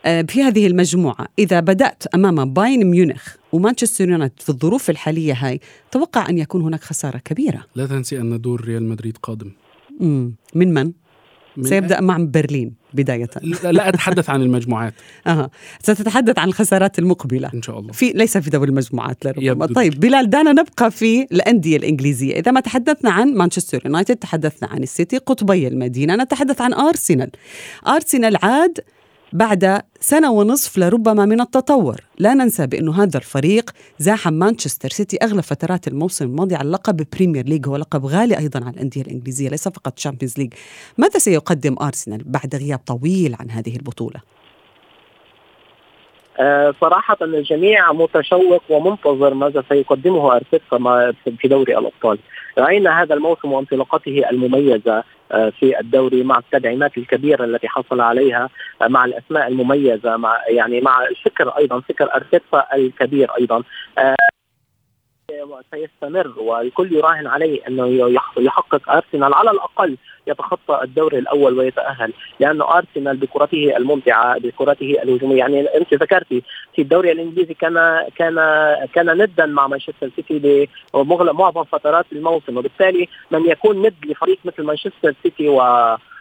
آه، 0.06 0.22
في 0.22 0.44
هذه 0.44 0.68
المجموعة 0.68 1.28
إذا 1.40 1.60
بدأت 1.60 2.04
أمام 2.16 2.54
باين 2.54 2.86
ميونخ 2.88 3.36
ومانشستر 3.52 4.10
يونايتد 4.10 4.42
في 4.42 4.50
الظروف 4.50 4.90
الحالية 4.90 5.34
هاي 5.34 5.60
توقع 5.92 6.30
أن 6.30 6.38
يكون 6.38 6.62
هناك 6.62 6.84
خسارة 6.84 7.18
كبيرة؟ 7.18 7.64
لا 7.76 7.86
تنسي 7.86 8.20
أن 8.22 8.42
دور 8.42 8.62
ريال 8.62 8.84
مدريد 8.84 9.18
قادم. 9.18 9.52
من 10.56 10.74
من؟ 10.74 10.92
سيبدأ 11.62 12.02
مع 12.02 12.18
برلين 12.20 12.74
بداية. 12.94 13.30
لا 13.64 13.90
أتحدث 13.90 14.30
عن 14.30 14.42
المجموعات. 14.42 14.94
أه. 15.28 15.50
ستتحدث 15.80 16.40
عن 16.40 16.48
الخسارات 16.48 17.00
المقبلة. 17.00 17.50
إن 17.54 17.62
شاء 17.62 17.80
الله. 17.80 17.92
في 17.92 18.12
ليس 18.12 18.38
في 18.38 18.50
دوري 18.50 18.70
المجموعات 18.70 19.26
لربما 19.26 19.66
طيب 19.66 20.00
بلال 20.00 20.30
دعنا 20.30 20.52
نبقى 20.52 20.92
في 20.92 21.22
الأندية 21.32 21.78
الإنجليزية. 21.78 22.40
إذا 22.40 22.52
ما 22.52 22.60
تحدثنا 22.60 23.12
عن 23.12 23.34
مانشستر 23.34 23.82
يونايتد 23.86 24.16
تحدثنا 24.16 24.70
عن 24.70 24.84
السيتي 24.84 25.18
قطبي 25.18 25.68
المدينة 25.68 26.16
نتحدث 26.16 26.62
عن 26.62 26.74
أرسنال. 26.74 27.32
أرسنال 27.88 28.38
عاد 28.44 28.80
بعد 29.34 29.82
سنة 30.00 30.32
ونصف 30.32 30.78
لربما 30.78 31.26
من 31.26 31.42
التطور. 31.42 31.96
لا 32.20 32.34
ننسى 32.34 32.68
بأنه 32.68 33.04
هذا 33.04 33.18
الفريق 33.18 33.72
زاحم 34.00 34.34
مانشستر 34.34 34.90
سيتي 34.90 35.18
أغلب 35.24 35.40
فترات 35.40 35.88
الموسم 35.88 36.26
الماضي 36.26 36.56
على 36.56 36.70
لقب 36.70 37.06
Premier 37.16 37.46
League 37.46 37.68
هو 37.68 37.76
لقب 37.76 38.06
غالي 38.06 38.38
أيضا 38.38 38.66
على 38.66 38.74
الأندية 38.74 39.02
الإنجليزية 39.02 39.50
ليس 39.50 39.68
فقط 39.68 40.00
Champions 40.00 40.38
League 40.38 40.54
ماذا 40.98 41.20
سيقدم 41.20 41.76
أرسنال 41.82 42.24
بعد 42.26 42.56
غياب 42.56 42.80
طويل 42.80 43.36
عن 43.40 43.52
هذه 43.52 43.76
البطولة؟ 43.76 44.20
آه 46.40 46.74
صراحة 46.82 47.18
الجميع 47.22 47.92
متشوق 47.92 48.64
ومنتظر 48.70 49.34
ماذا 49.34 49.64
سيقدمه 49.70 50.36
أرتيتا 50.36 51.14
في 51.38 51.48
دوري 51.48 51.78
الأبطال. 51.78 52.20
رأينا 52.58 53.02
هذا 53.04 53.16
الموسم 53.16 53.52
وانطلاقته 53.52 54.30
المميزة. 54.32 55.04
في 55.30 55.80
الدوري 55.80 56.24
مع 56.24 56.38
التدعيمات 56.38 56.98
الكبيرة 56.98 57.46
التي 57.46 57.68
حصل 57.68 58.02
عليها 58.02 58.50
آه، 58.82 58.88
مع 58.88 59.06
الأسماء 59.06 59.48
المميزة 59.48 60.18
مع 60.18 60.42
يعني 60.48 60.82
مع 60.82 61.04
الفكر 61.06 61.50
أيضا 61.50 61.80
فكر 61.80 62.16
أرتيتا 62.16 62.66
الكبير 62.76 63.32
أيضا. 63.40 63.64
آه، 63.98 64.16
سيستمر 65.72 66.34
والكل 66.38 66.94
يراهن 66.94 67.28
عليه 67.28 67.68
أنه 67.68 68.18
يحقق 68.38 68.90
أرسنال 68.90 69.34
على 69.34 69.52
الأقل 69.52 69.98
يتخطى 70.28 70.80
الدور 70.84 71.14
الأول 71.14 71.60
ويتأهل 71.60 72.14
لأنه 72.40 72.78
أرسنال 72.78 73.18
بكرته 73.18 73.78
الممتعة 73.78 74.40
بكرته 74.40 74.96
الهجومية. 75.04 75.38
يعني 75.38 75.62
أنت 75.62 75.94
ذكرتي 75.94 76.44
في 76.76 76.82
الدوري 76.82 77.12
الإنجليزي 77.12 77.54
كان 77.54 78.04
كان 78.16 78.36
كان 78.94 79.18
ندا 79.18 79.46
مع 79.46 79.68
مانشستر 79.68 80.10
سيتي 80.16 80.70
معظم 80.94 81.64
فترات 81.64 82.06
الموسم 82.12 82.58
وبالتالي 82.58 83.08
من 83.32 83.50
يكون 83.50 83.82
ند 83.82 83.96
لفريق 84.06 84.40
مثل 84.46 84.64
مانشستر 84.64 85.14
سيتي 85.24 85.50
و 85.50 85.62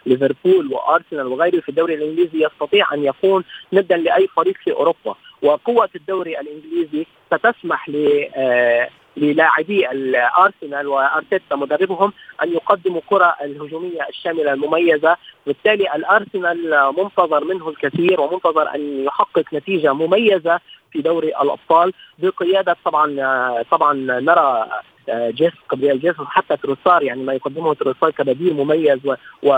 ليفربول 0.05 0.73
وأرسنال 0.73 1.27
وغيره 1.27 1.59
في 1.59 1.69
الدوري 1.69 1.95
الإنجليزي 1.95 2.45
يستطيع 2.45 2.93
أن 2.93 3.03
يكون 3.03 3.43
ندا 3.73 3.97
لأي 3.97 4.27
فريق 4.27 4.55
في 4.63 4.71
أوروبا. 4.71 5.15
وقوة 5.41 5.89
الدوري 5.95 6.39
الإنجليزي 6.39 7.05
ستسمح 7.27 7.89
ل 7.89 8.27
آه، 8.35 8.89
للاعبي 9.17 9.91
الأرسنال 9.91 10.87
وأرتيتا 10.87 11.55
مدربهم 11.55 12.13
أن 12.43 12.53
يقدموا 12.53 13.01
كرة 13.09 13.35
الهجومية 13.41 14.07
الشاملة 14.09 14.53
المميزة. 14.53 15.17
بالتالي 15.47 15.95
الأرسنال 15.95 16.93
منتظر 16.97 17.43
منه 17.43 17.69
الكثير 17.69 18.21
ومنتظر 18.21 18.75
أن 18.75 19.03
يحقق 19.03 19.53
نتيجة 19.53 19.93
مميزة 19.93 20.59
في 20.91 21.01
دوري 21.01 21.27
الأبطال. 21.27 21.93
بقيادة 22.19 22.77
طبعا 22.85 23.63
طبعا 23.71 23.93
نرى 24.21 24.67
جيس 25.09 25.53
قبل 25.69 25.99
جيسوس 25.99 26.27
حتى 26.27 26.57
تروسار 26.57 27.03
يعني 27.03 27.23
ما 27.23 27.33
يقدمه 27.33 27.73
تروسار 27.73 28.11
كبديل 28.11 28.53
مميز 28.53 28.99
و, 29.05 29.15
و, 29.43 29.49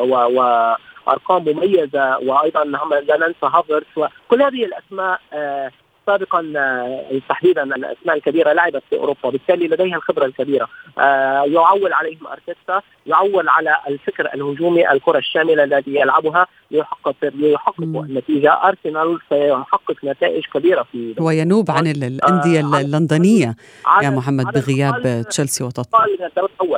و, 0.00 0.40
و 0.40 0.74
أرقام 1.08 1.42
مميزة 1.48 2.18
وأيضا 2.18 2.64
لا 2.64 3.16
ننسى 3.16 3.56
هافرتس 3.56 3.86
وكل 3.96 4.42
هذه 4.42 4.64
الأسماء 4.64 5.20
آه 5.32 5.70
سابقا 6.08 6.52
آه، 6.56 7.20
تحديدا 7.28 7.62
الأسماء 7.62 8.16
الكبيرة 8.16 8.52
لعبت 8.52 8.82
في 8.90 8.96
أوروبا 8.96 9.30
بالتالي 9.30 9.68
لديها 9.68 9.96
الخبرة 9.96 10.24
الكبيرة. 10.24 10.68
آه، 10.98 11.44
يعول 11.44 11.92
عليهم 11.92 12.26
أرتيتا 12.26 12.82
يعول 13.06 13.48
على 13.48 13.76
الفكر 13.88 14.34
الهجومي 14.34 14.92
الكرة 14.92 15.18
الشاملة 15.18 15.64
التي 15.64 15.90
يلعبها 15.90 16.46
ليحقق 16.70 17.14
ليحقق 17.22 17.80
النتيجه 17.80 18.52
أرسنال 18.52 19.18
سيحقق 19.28 19.96
نتائج 20.04 20.44
كبيرة 20.54 20.86
في 20.92 21.14
هو 21.20 21.30
ينوب 21.30 21.70
عن 21.70 21.86
الأندية 21.86 22.60
آه 22.60 22.80
اللندنية. 22.80 23.56
يا 24.02 24.10
محمد 24.10 24.44
بغياب 24.44 25.24
تشيلسي 25.30 25.64
وتوتنهام. 25.64 26.06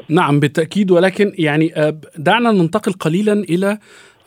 نعم 0.08 0.40
بالتأكيد. 0.40 0.90
ولكن 0.90 1.32
يعني 1.38 1.94
دعنا 2.16 2.52
ننتقل 2.52 2.92
قليلا 2.92 3.32
إلى 3.32 3.78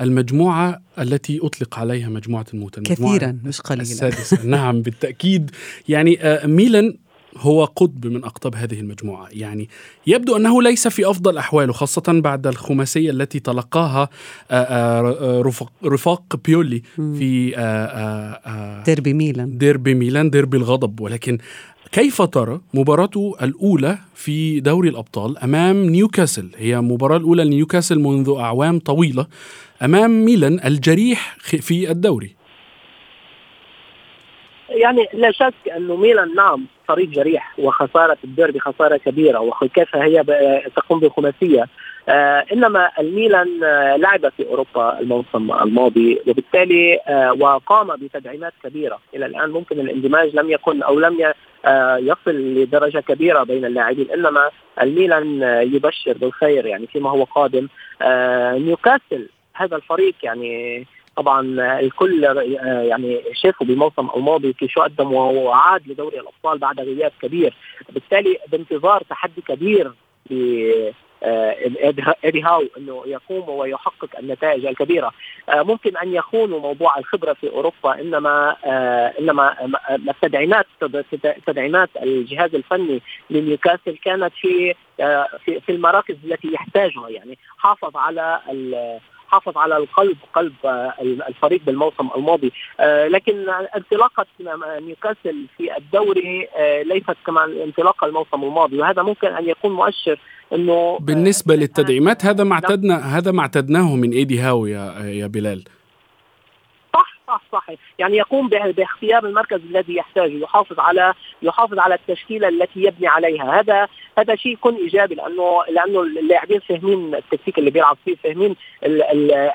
المجموعة 0.02 0.82
التي 1.00 1.40
أطلق 1.44 1.80
عليها 1.80 2.10
مجموعة 2.10 2.46
الموت 2.54 2.80
كثيرا 2.80 3.40
مش 3.44 3.62
قليلا 3.62 3.82
السادسة. 3.82 4.46
نعم 4.58 4.82
بالتأكيد. 4.82 5.52
يعني 5.88 6.22
آه، 6.22 6.48
ميلان 6.48 6.98
هو 7.38 7.66
قطب 7.66 8.08
من 8.08 8.24
أقطاب 8.24 8.56
هذه 8.56 8.80
المجموعة. 8.80 9.28
يعني 9.32 9.70
يبدو 10.08 10.38
أنه 10.38 10.62
ليس 10.62 10.88
في 10.88 11.10
أفضل 11.10 11.38
أحواله 11.38 11.74
خاصة 11.74 12.04
بعد 12.08 12.48
الخماسية 12.48 13.12
التي 13.12 13.40
تلقاها 13.40 14.10
آه، 14.52 14.64
آه، 14.64 15.42
رفاق, 15.42 15.72
رفاق 15.86 16.36
بيولي 16.46 16.82
في 16.96 17.50
ديربي 18.86 19.14
ميلان. 19.14 19.58
ديربي 19.58 19.94
ميلان 19.94 20.30
ديربي 20.30 20.58
الغضب. 20.58 21.00
ولكن 21.00 21.38
كيف 21.92 22.22
ترى 22.22 22.62
مباراته 22.74 23.36
الأولى 23.42 23.98
في 24.16 24.60
دوري 24.60 24.90
الأبطال 24.90 25.38
أمام 25.38 25.86
نيوكاسل؟ 25.86 26.50
هي 26.58 26.78
المباراة 26.78 27.18
الأولى 27.18 27.44
لنيوكاسل 27.44 28.00
منذ 28.00 28.34
أعوام 28.40 28.80
طويلة. 28.80 29.28
أمام 29.84 30.26
ميلان 30.26 30.60
الجريح 30.66 31.36
في 31.40 31.92
الدوري. 31.92 32.36
يعني 34.70 35.08
لا 35.14 35.32
شك 35.32 35.54
انه 35.78 35.96
ميلان 35.96 36.36
نعم 36.36 36.66
فريق 36.88 37.10
جريح 37.10 37.60
وخسارة 37.60 38.18
الديربي 38.24 38.60
خسارة 38.60 38.98
كبيرة 38.98 39.40
وكيف 39.40 39.96
هي 39.96 40.24
تقوم 40.76 41.00
بالخماسيه 41.00 41.68
آه 42.10 42.46
إنما 42.54 42.90
الميلان 43.00 43.64
آه 43.64 43.96
لعب 43.96 44.30
في 44.38 44.48
أوروبا 44.48 45.00
الموسم 45.00 45.52
الماضي 45.52 46.20
وبالتالي 46.28 47.00
آه 47.08 47.34
وقام 47.34 47.96
بتدعيمات 47.96 48.54
كبيرة. 48.64 49.00
إلى 49.16 49.26
الآن 49.26 49.50
ممكن 49.50 49.80
الاندماج 49.80 50.36
لم 50.36 50.52
يكن 50.52 50.84
أو 50.84 51.00
لم 51.00 51.34
آه، 51.66 51.98
يصل 51.98 52.36
لدرجة 52.36 53.00
كبيرة 53.00 53.44
بين 53.44 53.66
اللاعبين. 53.66 54.12
إنما 54.12 54.50
الميلان 54.82 55.44
آه، 55.44 55.62
يبشر 55.62 56.18
بالخير 56.18 56.66
يعني 56.66 56.88
فيما 56.88 57.10
هو 57.10 57.24
قادم. 57.24 57.68
آه، 58.02 58.58
نيوكاسل 58.58 59.30
هذا 59.56 59.76
الفريق 59.76 60.16
يعني 60.24 60.86
طبعا 61.16 61.42
الكل 61.80 62.24
يعني 62.90 63.22
شافوا 63.34 63.68
بالموسم 63.68 64.10
الماضي 64.16 64.56
شو 64.68 64.82
قدم 64.82 65.14
وعاد 65.14 65.88
لدوري 65.88 66.20
الأبطال 66.20 66.58
بعد 66.58 66.80
غياب 66.80 67.12
كبير. 67.22 67.54
بالتالي 67.90 68.38
بانتظار 68.52 69.04
تحدي 69.10 69.42
كبير 69.42 69.92
آه، 71.24 71.56
ايدي 72.26 72.42
هاو 72.42 72.64
إنه 72.78 73.04
يقوم 73.06 73.50
ويحقق 73.50 74.10
النتائج 74.20 74.66
الكبيرة. 74.66 75.12
آه، 75.50 75.62
ممكن 75.64 75.98
أن 75.98 76.14
يخونوا 76.14 76.60
موضوع 76.60 76.98
الخبرة 76.98 77.34
في 77.34 77.50
أوروبا 77.50 78.02
إنما 78.02 78.56
آه، 78.66 79.14
إنما 79.20 79.56
التدعيمات 79.90 80.66
تدعيمات 81.48 81.90
الجهاز 82.02 82.56
الفني 82.56 83.02
لنيوكاسل 83.30 83.98
كانت 84.06 84.34
في 84.34 84.76
في 85.46 85.70
المراكز 85.70 86.16
التي 86.24 86.54
يحتاجها. 86.54 87.10
يعني 87.10 87.38
حافظ 87.58 87.98
على 87.98 88.40
حافظ 89.34 89.58
على 89.58 89.78
القلب 89.78 90.18
قلب 90.34 90.54
الفريق 91.28 91.62
بالموسم 91.66 92.10
الماضي. 92.16 92.52
لكن 93.16 93.50
انطلاقة 93.76 94.26
نيوكاسل 94.88 95.46
في 95.58 95.78
الدوري 95.78 96.48
ليست 96.86 97.18
كما 97.26 97.46
انطلاق 97.66 98.04
الموسم 98.04 98.44
الماضي. 98.44 98.80
وهذا 98.80 99.02
ممكن 99.04 99.28
أن 99.28 99.50
يكون 99.50 99.72
مؤشر 99.72 100.20
إنه 100.54 100.98
بالنسبة 101.02 101.56
للتدعيمات 101.56 102.26
هذا 102.26 102.44
ما 102.44 102.54
اعتدنا 102.54 103.18
هذا 103.18 103.32
ما 103.32 103.42
اعتدناه 103.42 103.96
من 103.96 104.12
إيدي 104.12 104.40
هاو 104.40 104.66
يا 104.66 104.84
يا 105.00 105.28
بلال. 105.28 105.64
صح 107.34 107.42
صح 107.52 107.76
يعني 108.00 108.18
يقوم 108.18 108.50
باختيار 108.50 109.26
المركز 109.26 109.60
الذي 109.70 109.96
يحتاجه 109.96 110.44
يحافظ 110.44 110.80
على 110.80 111.14
يحافظ 111.42 111.80
على 111.80 111.96
التشكيلة 111.96 112.48
التي 112.48 112.84
يبني 112.84 113.08
عليها. 113.08 113.60
هذا 113.60 113.88
هذا 114.18 114.36
شيء 114.36 114.54
يكون 114.54 114.76
إيجابي 114.76 115.16
لأنه 115.16 115.64
لأنه 115.70 116.02
اللاعبين 116.02 116.60
فاهمين 116.60 117.16
التكتيك 117.16 117.58
اللي 117.58 117.72
بيلعب 117.72 117.98
فيه 118.06 118.16
فاهمين 118.16 118.56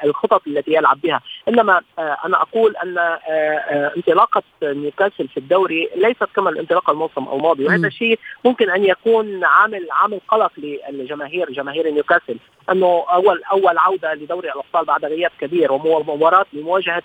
الخطط 0.05 0.43
التي 0.47 0.73
يلعب 0.73 1.01
بها. 1.01 1.21
إنما 1.49 1.81
آه، 1.99 2.17
أنا 2.25 2.43
أقول 2.43 2.77
أن 2.77 2.99
آه، 2.99 3.03
آه، 3.03 3.93
انطلاقة 3.97 4.43
نيوكاسل 4.63 5.29
في 5.29 5.37
الدوري 5.37 5.89
ليست 5.97 6.29
كما 6.37 6.51
الانطلاقه 6.51 6.91
الموسم 6.91 7.29
الماضي 7.33 7.67
وهذا 7.67 7.89
شيء 7.89 8.19
ممكن 8.45 8.71
أن 8.71 8.85
يكون 8.85 9.45
عامل 9.45 9.87
عامل 9.91 10.21
قلق 10.29 10.53
للجماهير 10.91 11.53
جماهير 11.53 11.91
نيوكاسل. 11.91 12.37
أنه 12.73 13.05
اول 13.13 13.43
أول 13.53 13.79
عودة 13.79 14.15
لدوري 14.15 14.49
الأبطال 14.49 14.85
بعد 14.85 15.05
غياب 15.05 15.31
كبير 15.41 15.73
ومباراه 15.73 16.47
لمواجهة 16.53 17.03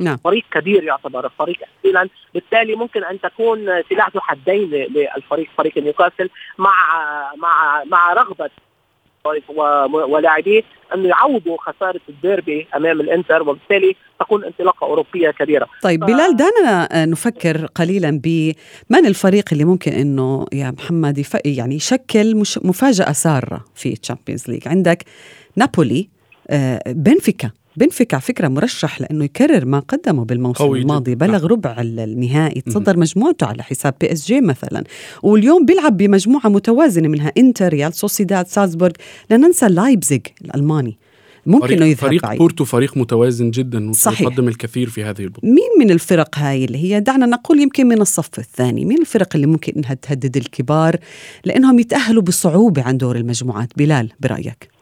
نعم. 0.00 0.13
فريق 0.24 0.44
كبير 0.50 0.84
يعتبر 0.84 1.30
فريق 1.38 1.56
احتيلا 1.62 2.08
بالتالي 2.34 2.74
ممكن 2.74 3.04
أن 3.04 3.20
تكون 3.20 3.82
سلاح 3.90 4.10
ذو 4.14 4.20
حدين 4.20 4.70
للفريق 4.70 5.48
فريق 5.58 5.78
نيوكاسل 5.78 6.30
مع 6.58 6.74
مع 7.36 7.84
مع 7.84 8.12
رغبة 8.12 8.50
ولاعبيه 9.92 10.62
أن 10.94 11.04
يعوضوا 11.04 11.56
خسارة 11.60 12.00
الديربي 12.08 12.66
أمام 12.76 13.00
الإنتر 13.00 13.42
وبالتالي 13.42 13.96
تكون 14.20 14.44
انطلاقة 14.44 14.84
أوروبية 14.84 15.30
كبيرة. 15.30 15.66
طيب 15.82 16.00
بلال 16.00 16.36
دعنا 16.36 17.06
نفكر 17.06 17.66
قليلا 17.66 18.20
بمن 18.24 19.06
الفريق 19.06 19.44
اللي 19.52 19.64
ممكن 19.64 19.92
إنه 19.92 20.46
يا 20.52 20.70
محمد 20.70 21.26
يعني 21.44 21.74
يشكل 21.74 22.42
مفاجأة 22.64 23.12
سارة 23.12 23.64
في 23.74 23.92
ال 23.92 23.98
Champions 23.98 24.50
League، 24.50 24.68
عندك 24.68 25.04
نابولي 25.56 26.08
آه، 26.50 26.82
بنفيكا. 26.86 27.50
بنفيكا 27.76 28.16
على 28.16 28.22
فكرة 28.22 28.48
مرشح 28.48 29.00
لأنه 29.00 29.24
يكرر 29.24 29.64
ما 29.64 29.78
قدمه 29.78 30.24
بالموسم 30.24 30.74
الماضي 30.74 31.14
بلغ 31.14 31.38
نعم. 31.38 31.46
ربع 31.46 31.76
النهائي 31.80 32.60
تصدر 32.60 32.96
مجموعته 32.96 33.46
على 33.46 33.62
حساب 33.62 33.94
PSG 34.00 34.40
مثلا. 34.40 34.84
واليوم 35.22 35.64
بيلعب 35.64 35.96
بمجموعة 35.96 36.48
متوازنة 36.48 37.08
منها 37.08 37.32
إنتر 37.38 37.68
ريال 37.68 37.94
سوسيداد 37.94 38.46
سالزبورغ. 38.46 38.92
لا 39.30 39.36
ننسى 39.36 39.68
لايبزيغ 39.68 40.20
الألماني. 40.44 40.98
ممكن 41.46 41.72
إنه 41.72 41.86
يذهب 41.86 41.98
فريق 41.98 42.22
بعيد. 42.22 42.38
بورتو 42.38 42.64
فريق 42.64 42.96
متوازن 42.96 43.50
جدا 43.50 43.92
ويقدم 44.06 44.48
الكثير 44.48 44.88
في 44.88 45.04
هذه 45.04 45.20
البطولة. 45.20 45.52
مين 45.52 45.68
من 45.78 45.90
الفرق 45.90 46.38
هاي 46.38 46.64
اللي 46.64 46.78
هي؟ 46.78 47.00
دعنا 47.00 47.26
نقول 47.26 47.60
يمكن 47.60 47.86
من 47.86 48.00
الصف 48.00 48.38
الثاني. 48.38 48.84
مين 48.84 49.00
الفرق 49.00 49.28
اللي 49.34 49.46
ممكن 49.46 49.72
إنها 49.76 49.94
تهدد 49.94 50.36
الكبار؟ 50.36 50.96
لأنهم 51.44 51.78
يتأهلوا 51.78 52.22
بصعوبة 52.22 52.82
عن 52.82 52.98
دور 52.98 53.16
المجموعات. 53.16 53.68
بلال 53.76 54.12
برأيك؟ 54.20 54.73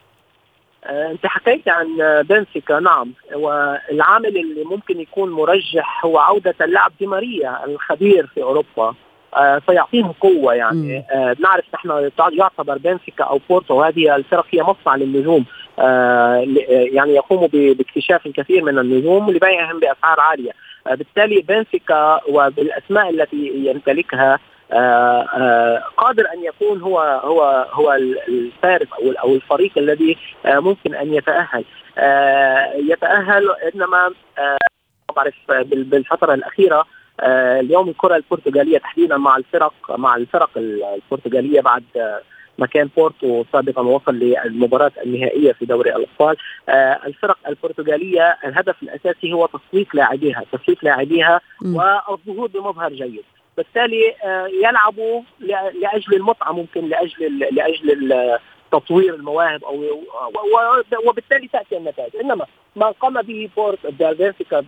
انت 0.86 1.26
حكيت 1.26 1.68
عن 1.68 1.86
بنفيكا 2.28 2.80
نعم. 2.80 3.12
والعامل 3.34 4.36
اللي 4.36 4.64
ممكن 4.64 5.00
يكون 5.00 5.30
مرجح 5.30 6.04
هو 6.04 6.18
عودة 6.18 6.54
اللاعب 6.60 6.92
دي 7.00 7.06
ماريا 7.06 7.64
الخبير 7.64 8.26
في 8.26 8.42
أوروبا. 8.42 8.94
آه 9.36 9.62
سيعطيهم 9.66 10.12
قوة 10.12 10.54
يعني. 10.54 11.04
آه 11.12 11.32
بنعرف 11.32 11.64
نحن 11.74 12.10
يعتبر 12.32 12.78
بنفيكا 12.78 13.24
أو 13.24 13.40
بورتو 13.48 13.82
هذه 13.82 14.16
الفرق 14.16 14.46
هي 14.50 14.62
مصنع 14.62 14.96
للنجوم. 14.96 15.44
آه 15.78 16.44
يعني 16.68 17.12
يقوموا 17.14 17.48
باكتشاف 17.52 18.26
الكثير 18.26 18.64
من 18.64 18.78
النجوم 18.78 19.30
لبيعهم 19.30 19.80
بأسعار 19.80 20.20
عالية. 20.20 20.52
آه 20.86 20.94
بالتالي 20.94 21.40
بنفيكا 21.40 22.20
وبالأسماء 22.28 23.10
التي 23.10 23.52
يمتلكها 23.54 24.38
قادر 25.96 26.24
أن 26.32 26.44
يكون 26.44 26.80
هو 26.80 26.98
هو 27.24 27.66
هو 27.72 27.92
الفارس 28.28 28.88
أو 28.92 29.10
أو 29.10 29.34
الفريق 29.34 29.78
الذي 29.78 30.18
ممكن 30.46 30.94
أن 30.94 31.14
يتأهل. 31.14 31.64
يتأهل 32.90 33.50
إنما 33.74 34.10
بعرف 35.16 35.34
بالفترة 35.66 36.34
الأخيرة 36.34 36.86
اليوم 37.60 37.88
الكرة 37.88 38.16
البرتغالية 38.16 38.78
تحديدا 38.78 39.16
مع 39.16 39.36
الفرق 39.36 39.74
مع 39.90 40.16
الفرق 40.16 40.50
البرتغالية 40.56 41.60
بعد 41.60 41.84
ما 42.58 42.66
كان 42.66 42.88
بورتو 42.96 43.44
سابقا 43.52 43.82
وصل 43.82 44.14
للمباراة 44.14 44.92
النهائية 45.04 45.52
في 45.52 45.66
دوري 45.66 45.90
الأبطال. 45.90 46.36
آه 46.68 47.00
الفرق 47.06 47.38
البرتغالية 47.48 48.38
الهدف 48.44 48.82
الأساسي 48.82 49.32
هو 49.32 49.46
تسويق 49.46 49.96
لاعبيها 49.96 50.44
تسويق 50.52 50.84
لاعبيها 50.84 51.40
والظهور 51.64 52.48
بمظهر 52.48 52.92
جيد. 52.92 53.24
بالتالي 53.62 54.14
آه 54.24 54.46
يلعبوا 54.46 55.22
لأجل 55.80 56.14
المتعة 56.14 56.52
ممكن 56.52 56.88
لأجل 56.88 57.38
لأجل 57.38 58.38
تطوير 58.72 59.14
المواهب 59.14 59.64
أو 59.64 59.84
وبالتالي 61.06 61.48
تأتي 61.48 61.76
النتائج. 61.76 62.16
إنما 62.16 62.46
ما 62.76 62.90
قام 62.90 63.22
به 63.22 63.50
بورت 63.56 63.86
بنفيكا 63.86 64.64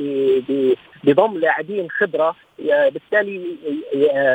بضم 1.05 1.39
لاعبين 1.39 1.89
خبرة 1.91 2.37
بالتالي 2.59 3.57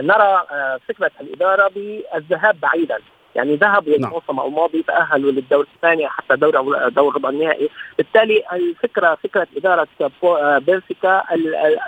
نرى 0.01 0.45
آه، 0.51 0.79
فكرة 0.87 1.11
الإدارة 1.21 1.67
بالذهاب 1.67 2.59
بعيدا. 2.59 2.99
يعني 3.35 3.55
ذهبوا 3.55 3.97
نعم. 3.97 4.09
الموسم 4.09 4.39
الماضي 4.39 4.83
تأهلوا 4.83 5.31
للدور 5.31 5.67
الثاني 5.75 6.07
حتى 6.07 6.35
دور 6.35 6.61
دور 6.89 7.15
ربع 7.15 7.29
النهائي. 7.29 7.69
بالتالي 7.97 8.43
الفكرة 8.53 9.17
فكرة 9.23 9.47
إدارة 9.57 9.87
بنفيكا 10.59 11.23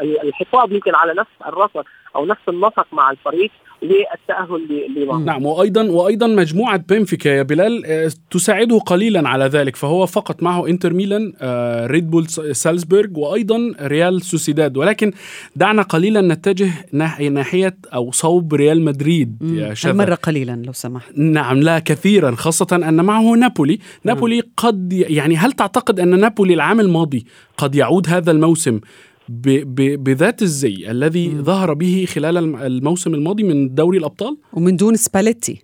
الحفاظ 0.02 0.72
يمكن 0.74 0.96
على 0.96 1.14
نفس 1.14 1.32
الرصد 1.48 1.84
أو 2.16 2.26
نفس 2.26 2.42
النسق 2.50 2.88
مع 2.92 3.12
الفريق 3.12 3.52
للتأهل 3.82 4.88
لمصر 4.96 5.18
نعم 5.18 5.46
وأيضا 5.46 5.84
وأيضا 5.84 6.28
مجموعة 6.28 6.78
بنفيكا 6.78 7.30
يا 7.30 7.44
بلال 7.44 7.86
آه، 7.86 8.12
تساعده 8.32 8.80
قليلا 8.80 9.30
على 9.30 9.46
ذلك 9.46 9.76
فهو 9.76 10.06
فقط 10.06 10.44
معه 10.44 10.68
إنتر 10.68 10.94
ميلان 10.94 11.34
آه، 11.42 11.88
ريد 11.88 12.10
بول 12.10 12.28
سالزبورغ 12.30 13.10
وأيضا 13.20 13.74
ريال 13.82 14.22
سوسيداد. 14.22 14.78
ولكن 14.78 15.12
دعنا 15.56 15.82
قليلا 15.82 16.22
نتجه 16.22 16.72
ناحية 17.30 17.78
أو 17.94 18.12
صوب 18.12 18.54
ريال 18.54 18.82
مدريد 18.82 19.38
يا 19.42 19.74
شباب 19.74 20.02
المره 20.02 20.16
قليلا 20.16 20.62
لو 20.66 20.74
سمحت؟ 20.74 21.12
نعم 21.18 21.60
لا 21.60 21.80
كثيرا 21.80 22.36
خاصة 22.36 22.68
أن 22.72 23.06
معه 23.06 23.34
نابولي. 23.34 23.80
نابولي 24.04 24.42
قد 24.58 24.94
يعني 24.94 25.38
هل 25.38 25.52
تعتقد 25.52 26.00
أن 26.00 26.20
نابولي 26.20 26.54
العام 26.54 26.80
الماضي 26.80 27.26
قد 27.58 27.76
يعود 27.76 28.10
هذا 28.10 28.32
الموسم 28.32 28.80
بذات 29.98 30.42
الزي 30.42 30.92
الذي 30.92 31.30
م. 31.30 31.44
ظهر 31.44 31.74
به 31.74 32.06
خلال 32.16 32.38
الموسم 32.62 33.14
الماضي 33.14 33.44
من 33.44 33.76
دوري 33.76 33.98
الأبطال؟ 33.98 34.38
ومن 34.54 34.76
دون 34.76 34.96
سباليتي. 34.96 35.64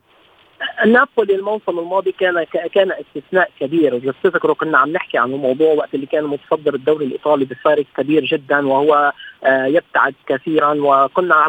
نابولي 0.86 1.36
الموسم 1.36 1.80
الماضي 1.80 2.12
كان 2.12 2.44
كان 2.74 2.92
استثناء 2.92 3.50
كبير. 3.60 4.04
لو 4.04 4.14
تذكروا 4.24 4.56
كنا 4.56 4.78
عم 4.78 4.90
نحكي 4.90 5.18
عن 5.18 5.34
الموضوع 5.34 5.74
وقت 5.74 5.96
اللي 5.96 6.06
كان 6.06 6.24
متصدر 6.24 6.76
الدوري 6.76 7.06
الإيطالي 7.06 7.46
بفارق 7.46 7.86
كبير 7.98 8.26
جدا 8.26 8.68
وهو 8.68 9.14
آه، 9.44 9.66
يبتعد 9.66 10.14
كثيرا 10.28 10.74
وكنا 10.74 11.48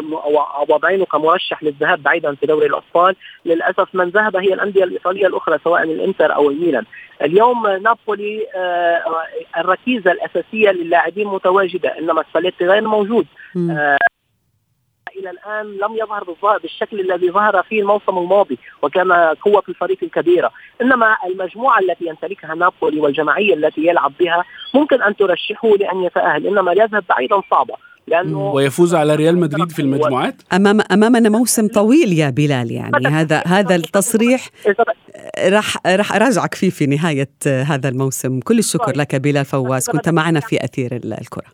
واضعينه 0.69 1.05
كمرشح 1.05 1.63
للذهاب 1.63 2.03
بعيدا 2.03 2.35
في 2.35 2.45
دوري 2.45 2.65
الأبطال. 2.65 3.15
للأسف 3.45 3.87
من 3.93 4.09
ذهب 4.09 4.35
هي 4.35 4.53
الأندية 4.53 4.83
الإيطالية 4.83 5.27
الأخرى 5.27 5.59
سواء 5.63 5.83
الإنتر 5.83 6.35
أو 6.35 6.49
الميلان. 6.49 6.83
اليوم 7.21 7.67
نابولي 7.67 8.47
آه، 8.55 9.03
الركيزة 9.57 10.11
الأساسية 10.11 10.69
للاعبين 10.69 11.27
متواجدة 11.27 11.99
إنما 11.99 12.23
سباليتي 12.33 12.65
غير 12.65 12.87
موجود. 12.87 13.25
إلى 15.19 15.29
الآن 15.29 15.65
لم 15.65 15.95
يظهر 15.95 16.35
بالشكل 16.63 16.99
الذي 16.99 17.31
ظهر 17.31 17.63
فيه 17.63 17.81
الموسم 17.81 18.17
الماضي 18.17 18.57
وكان 18.81 19.11
قوة 19.11 19.63
الفريق 19.69 19.97
الكبيرة، 20.03 20.51
إنما 20.81 21.17
المجموعة 21.25 21.79
التي 21.79 22.05
يمتلكها 22.05 22.55
نابولي 22.55 22.99
والجماعية 22.99 23.53
التي 23.53 23.81
يلعب 23.87 24.13
بها 24.19 24.43
ممكن 24.73 25.01
أن 25.01 25.15
ترشحه 25.15 25.69
لأن 25.69 26.03
يتأهل، 26.03 26.47
إنما 26.47 26.71
يذهب 26.71 27.03
بعيدا 27.09 27.41
صعبه. 27.51 27.75
لأنه 28.09 28.51
ويفوز 28.51 28.95
على 28.95 29.15
ريال 29.15 29.37
مدريد 29.37 29.71
في 29.71 29.81
المجموعات؟ 29.81 30.35
امام 30.53 30.81
أمامنا 30.91 31.29
موسم 31.29 31.67
طويل 31.67 32.13
يا 32.13 32.29
بلال 32.29 32.71
يعني. 32.71 33.07
هذا 33.17 33.43
هذا 33.47 33.75
التصريح 33.75 34.49
راح 35.43 35.77
راح 35.87 36.13
أراجعك 36.13 36.55
فيه 36.55 36.69
في 36.69 36.85
نهاية 36.85 37.29
هذا 37.45 37.89
الموسم. 37.89 38.39
كل 38.39 38.59
الشكر 38.59 38.97
لك 38.97 39.15
بلال 39.15 39.45
فواز. 39.45 39.89
كنت 39.89 40.09
معنا 40.09 40.39
في 40.39 40.63
أثير 40.65 40.99
الكرة. 41.03 41.47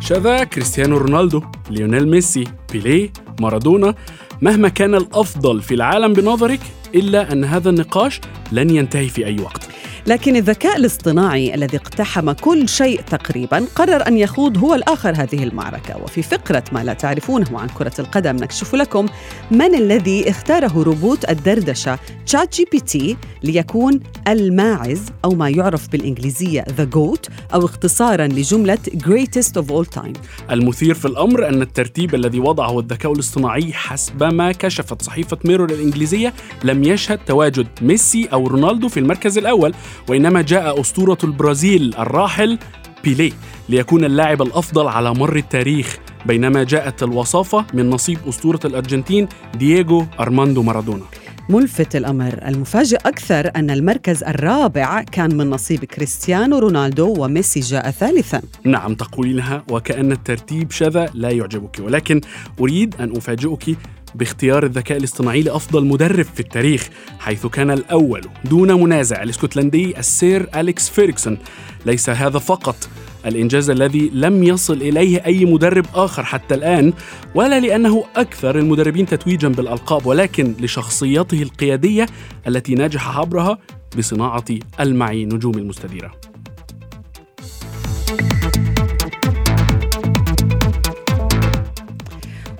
شذا 0.00 0.44
كريستيانو 0.44 0.96
رونالدو 0.96 1.42
ليونيل 1.70 2.08
ميسي 2.08 2.44
بيليه 2.72 3.12
مارادونا. 3.40 3.94
مهما 4.42 4.68
كان 4.68 4.94
الأفضل 4.94 5.62
في 5.62 5.74
العالم 5.74 6.12
بنظرك 6.12 6.60
إلا 6.94 7.32
أن 7.32 7.44
هذا 7.44 7.70
النقاش 7.70 8.20
لن 8.52 8.70
ينتهي 8.70 9.08
في 9.08 9.26
أي 9.26 9.40
وقت. 9.40 9.68
لكن 10.06 10.36
الذكاء 10.36 10.76
الاصطناعي 10.76 11.54
الذي 11.54 11.76
اقتحم 11.76 12.32
كل 12.32 12.68
شيء 12.68 13.00
تقريبا 13.00 13.64
قرر 13.74 14.08
أن 14.08 14.16
يخوض 14.16 14.58
هو 14.58 14.74
الآخر 14.74 15.14
هذه 15.16 15.44
المعركة. 15.44 15.96
وفي 16.02 16.22
فقرة 16.22 16.64
ما 16.72 16.84
لا 16.84 16.92
تعرفونه 16.92 17.60
عن 17.60 17.68
كرة 17.68 17.92
القدم 17.98 18.36
نكشف 18.36 18.74
لكم 18.74 19.06
من 19.50 19.74
الذي 19.74 20.30
اختاره 20.30 20.82
روبوت 20.82 21.30
الدردشة 21.30 21.98
ChatGPT 22.26 23.16
ليكون 23.42 24.00
الماعز 24.28 25.02
أو 25.24 25.30
ما 25.30 25.48
يعرف 25.48 25.88
بالإنجليزية 25.88 26.64
the 26.76 26.84
GOAT 26.84 27.28
أو 27.54 27.64
اختصارا 27.64 28.26
لجملة 28.26 28.78
greatest 28.96 29.60
of 29.60 29.64
all 29.70 29.98
time. 30.00 30.18
المثير 30.50 30.94
في 30.94 31.04
الأمر 31.04 31.48
أن 31.48 31.62
الترتيب 31.62 32.14
الذي 32.14 32.40
وضعه 32.40 32.78
الذكاء 32.78 33.12
الاصطناعي 33.12 33.72
حسب 33.72 34.22
ما 34.22 34.52
كشفت 34.52 35.02
صحيفة 35.02 35.38
ميرور 35.44 35.70
الإنجليزية 35.70 36.34
لم 36.64 36.84
يشهد 36.84 37.18
تواجد 37.26 37.66
ميسي 37.82 38.28
أو 38.32 38.46
رونالدو 38.46 38.88
في 38.88 39.00
المركز 39.00 39.38
الأول. 39.38 39.74
وإنما 40.08 40.42
جاء 40.42 40.80
أسطورة 40.80 41.18
البرازيل 41.24 41.94
الراحل 41.98 42.58
بيليه 43.04 43.32
ليكون 43.68 44.04
اللاعب 44.04 44.42
الأفضل 44.42 44.88
على 44.88 45.14
مر 45.14 45.36
التاريخ 45.36 45.98
بينما 46.26 46.64
جاءت 46.64 47.02
الوصافة 47.02 47.66
من 47.74 47.90
نصيب 47.90 48.18
أسطورة 48.28 48.60
الأرجنتين 48.64 49.28
دييغو 49.54 50.06
أرماندو 50.20 50.62
مارادونا. 50.62 51.04
ملفت 51.48 51.96
الأمر 51.96 52.38
المفاجئ 52.46 52.96
أكثر 52.96 53.50
أن 53.56 53.70
المركز 53.70 54.24
الرابع 54.24 55.02
كان 55.02 55.36
من 55.36 55.50
نصيب 55.50 55.84
كريستيانو 55.84 56.58
رونالدو 56.58 57.14
وميسي 57.18 57.60
جاء 57.60 57.90
ثالثا. 57.90 58.42
نعم 58.64 58.94
تقولينها 58.94 59.64
وكأن 59.70 60.12
الترتيب 60.12 60.70
شذا 60.70 61.10
لا 61.14 61.30
يعجبك 61.30 61.78
ولكن 61.80 62.20
أريد 62.60 62.94
أن 63.00 63.16
أفاجئك 63.16 63.78
باختيار 64.14 64.64
الذكاء 64.64 64.98
الاصطناعي 64.98 65.42
لأفضل 65.42 65.84
مدرب 65.84 66.24
في 66.34 66.40
التاريخ 66.40 66.88
حيث 67.18 67.46
كان 67.46 67.70
الأول 67.70 68.26
دون 68.44 68.82
منازع 68.82 69.22
الإسكتلندي 69.22 69.98
السير 69.98 70.48
أليكس 70.54 70.88
فيريكسون 70.90 71.38
ليس 71.86 72.10
هذا 72.10 72.38
فقط 72.38 72.88
الإنجاز 73.26 73.70
الذي 73.70 74.10
لم 74.14 74.44
يصل 74.44 74.76
إليه 74.76 75.24
أي 75.26 75.44
مدرب 75.44 75.86
آخر 75.94 76.24
حتى 76.24 76.54
الآن 76.54 76.92
ولا 77.34 77.60
لأنه 77.60 78.04
أكثر 78.16 78.58
المدربين 78.58 79.06
تتويجا 79.06 79.48
بالألقاب 79.48 80.06
ولكن 80.06 80.54
لشخصيته 80.60 81.42
القيادية 81.42 82.06
التي 82.46 82.74
نجح 82.74 83.18
عبرها 83.18 83.58
بصناعة 83.98 84.44
المعي 84.80 85.24
نجوم 85.24 85.54
المستديرة. 85.58 86.29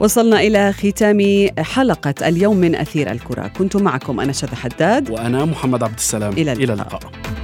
وصلنا 0.00 0.40
إلى 0.40 0.72
ختام 0.72 1.48
حلقة 1.58 2.14
اليوم 2.28 2.56
من 2.56 2.74
أثير 2.74 3.10
الكرة. 3.10 3.46
كنت 3.46 3.76
معكم 3.76 4.20
أنا 4.20 4.32
شذى 4.32 4.56
حداد. 4.56 5.10
وأنا 5.10 5.44
محمد 5.44 5.82
عبد 5.82 5.94
السلام. 5.94 6.32
إلى 6.32 6.52
اللقاء, 6.52 6.64
إلى 6.64 6.72
اللقاء. 6.72 7.39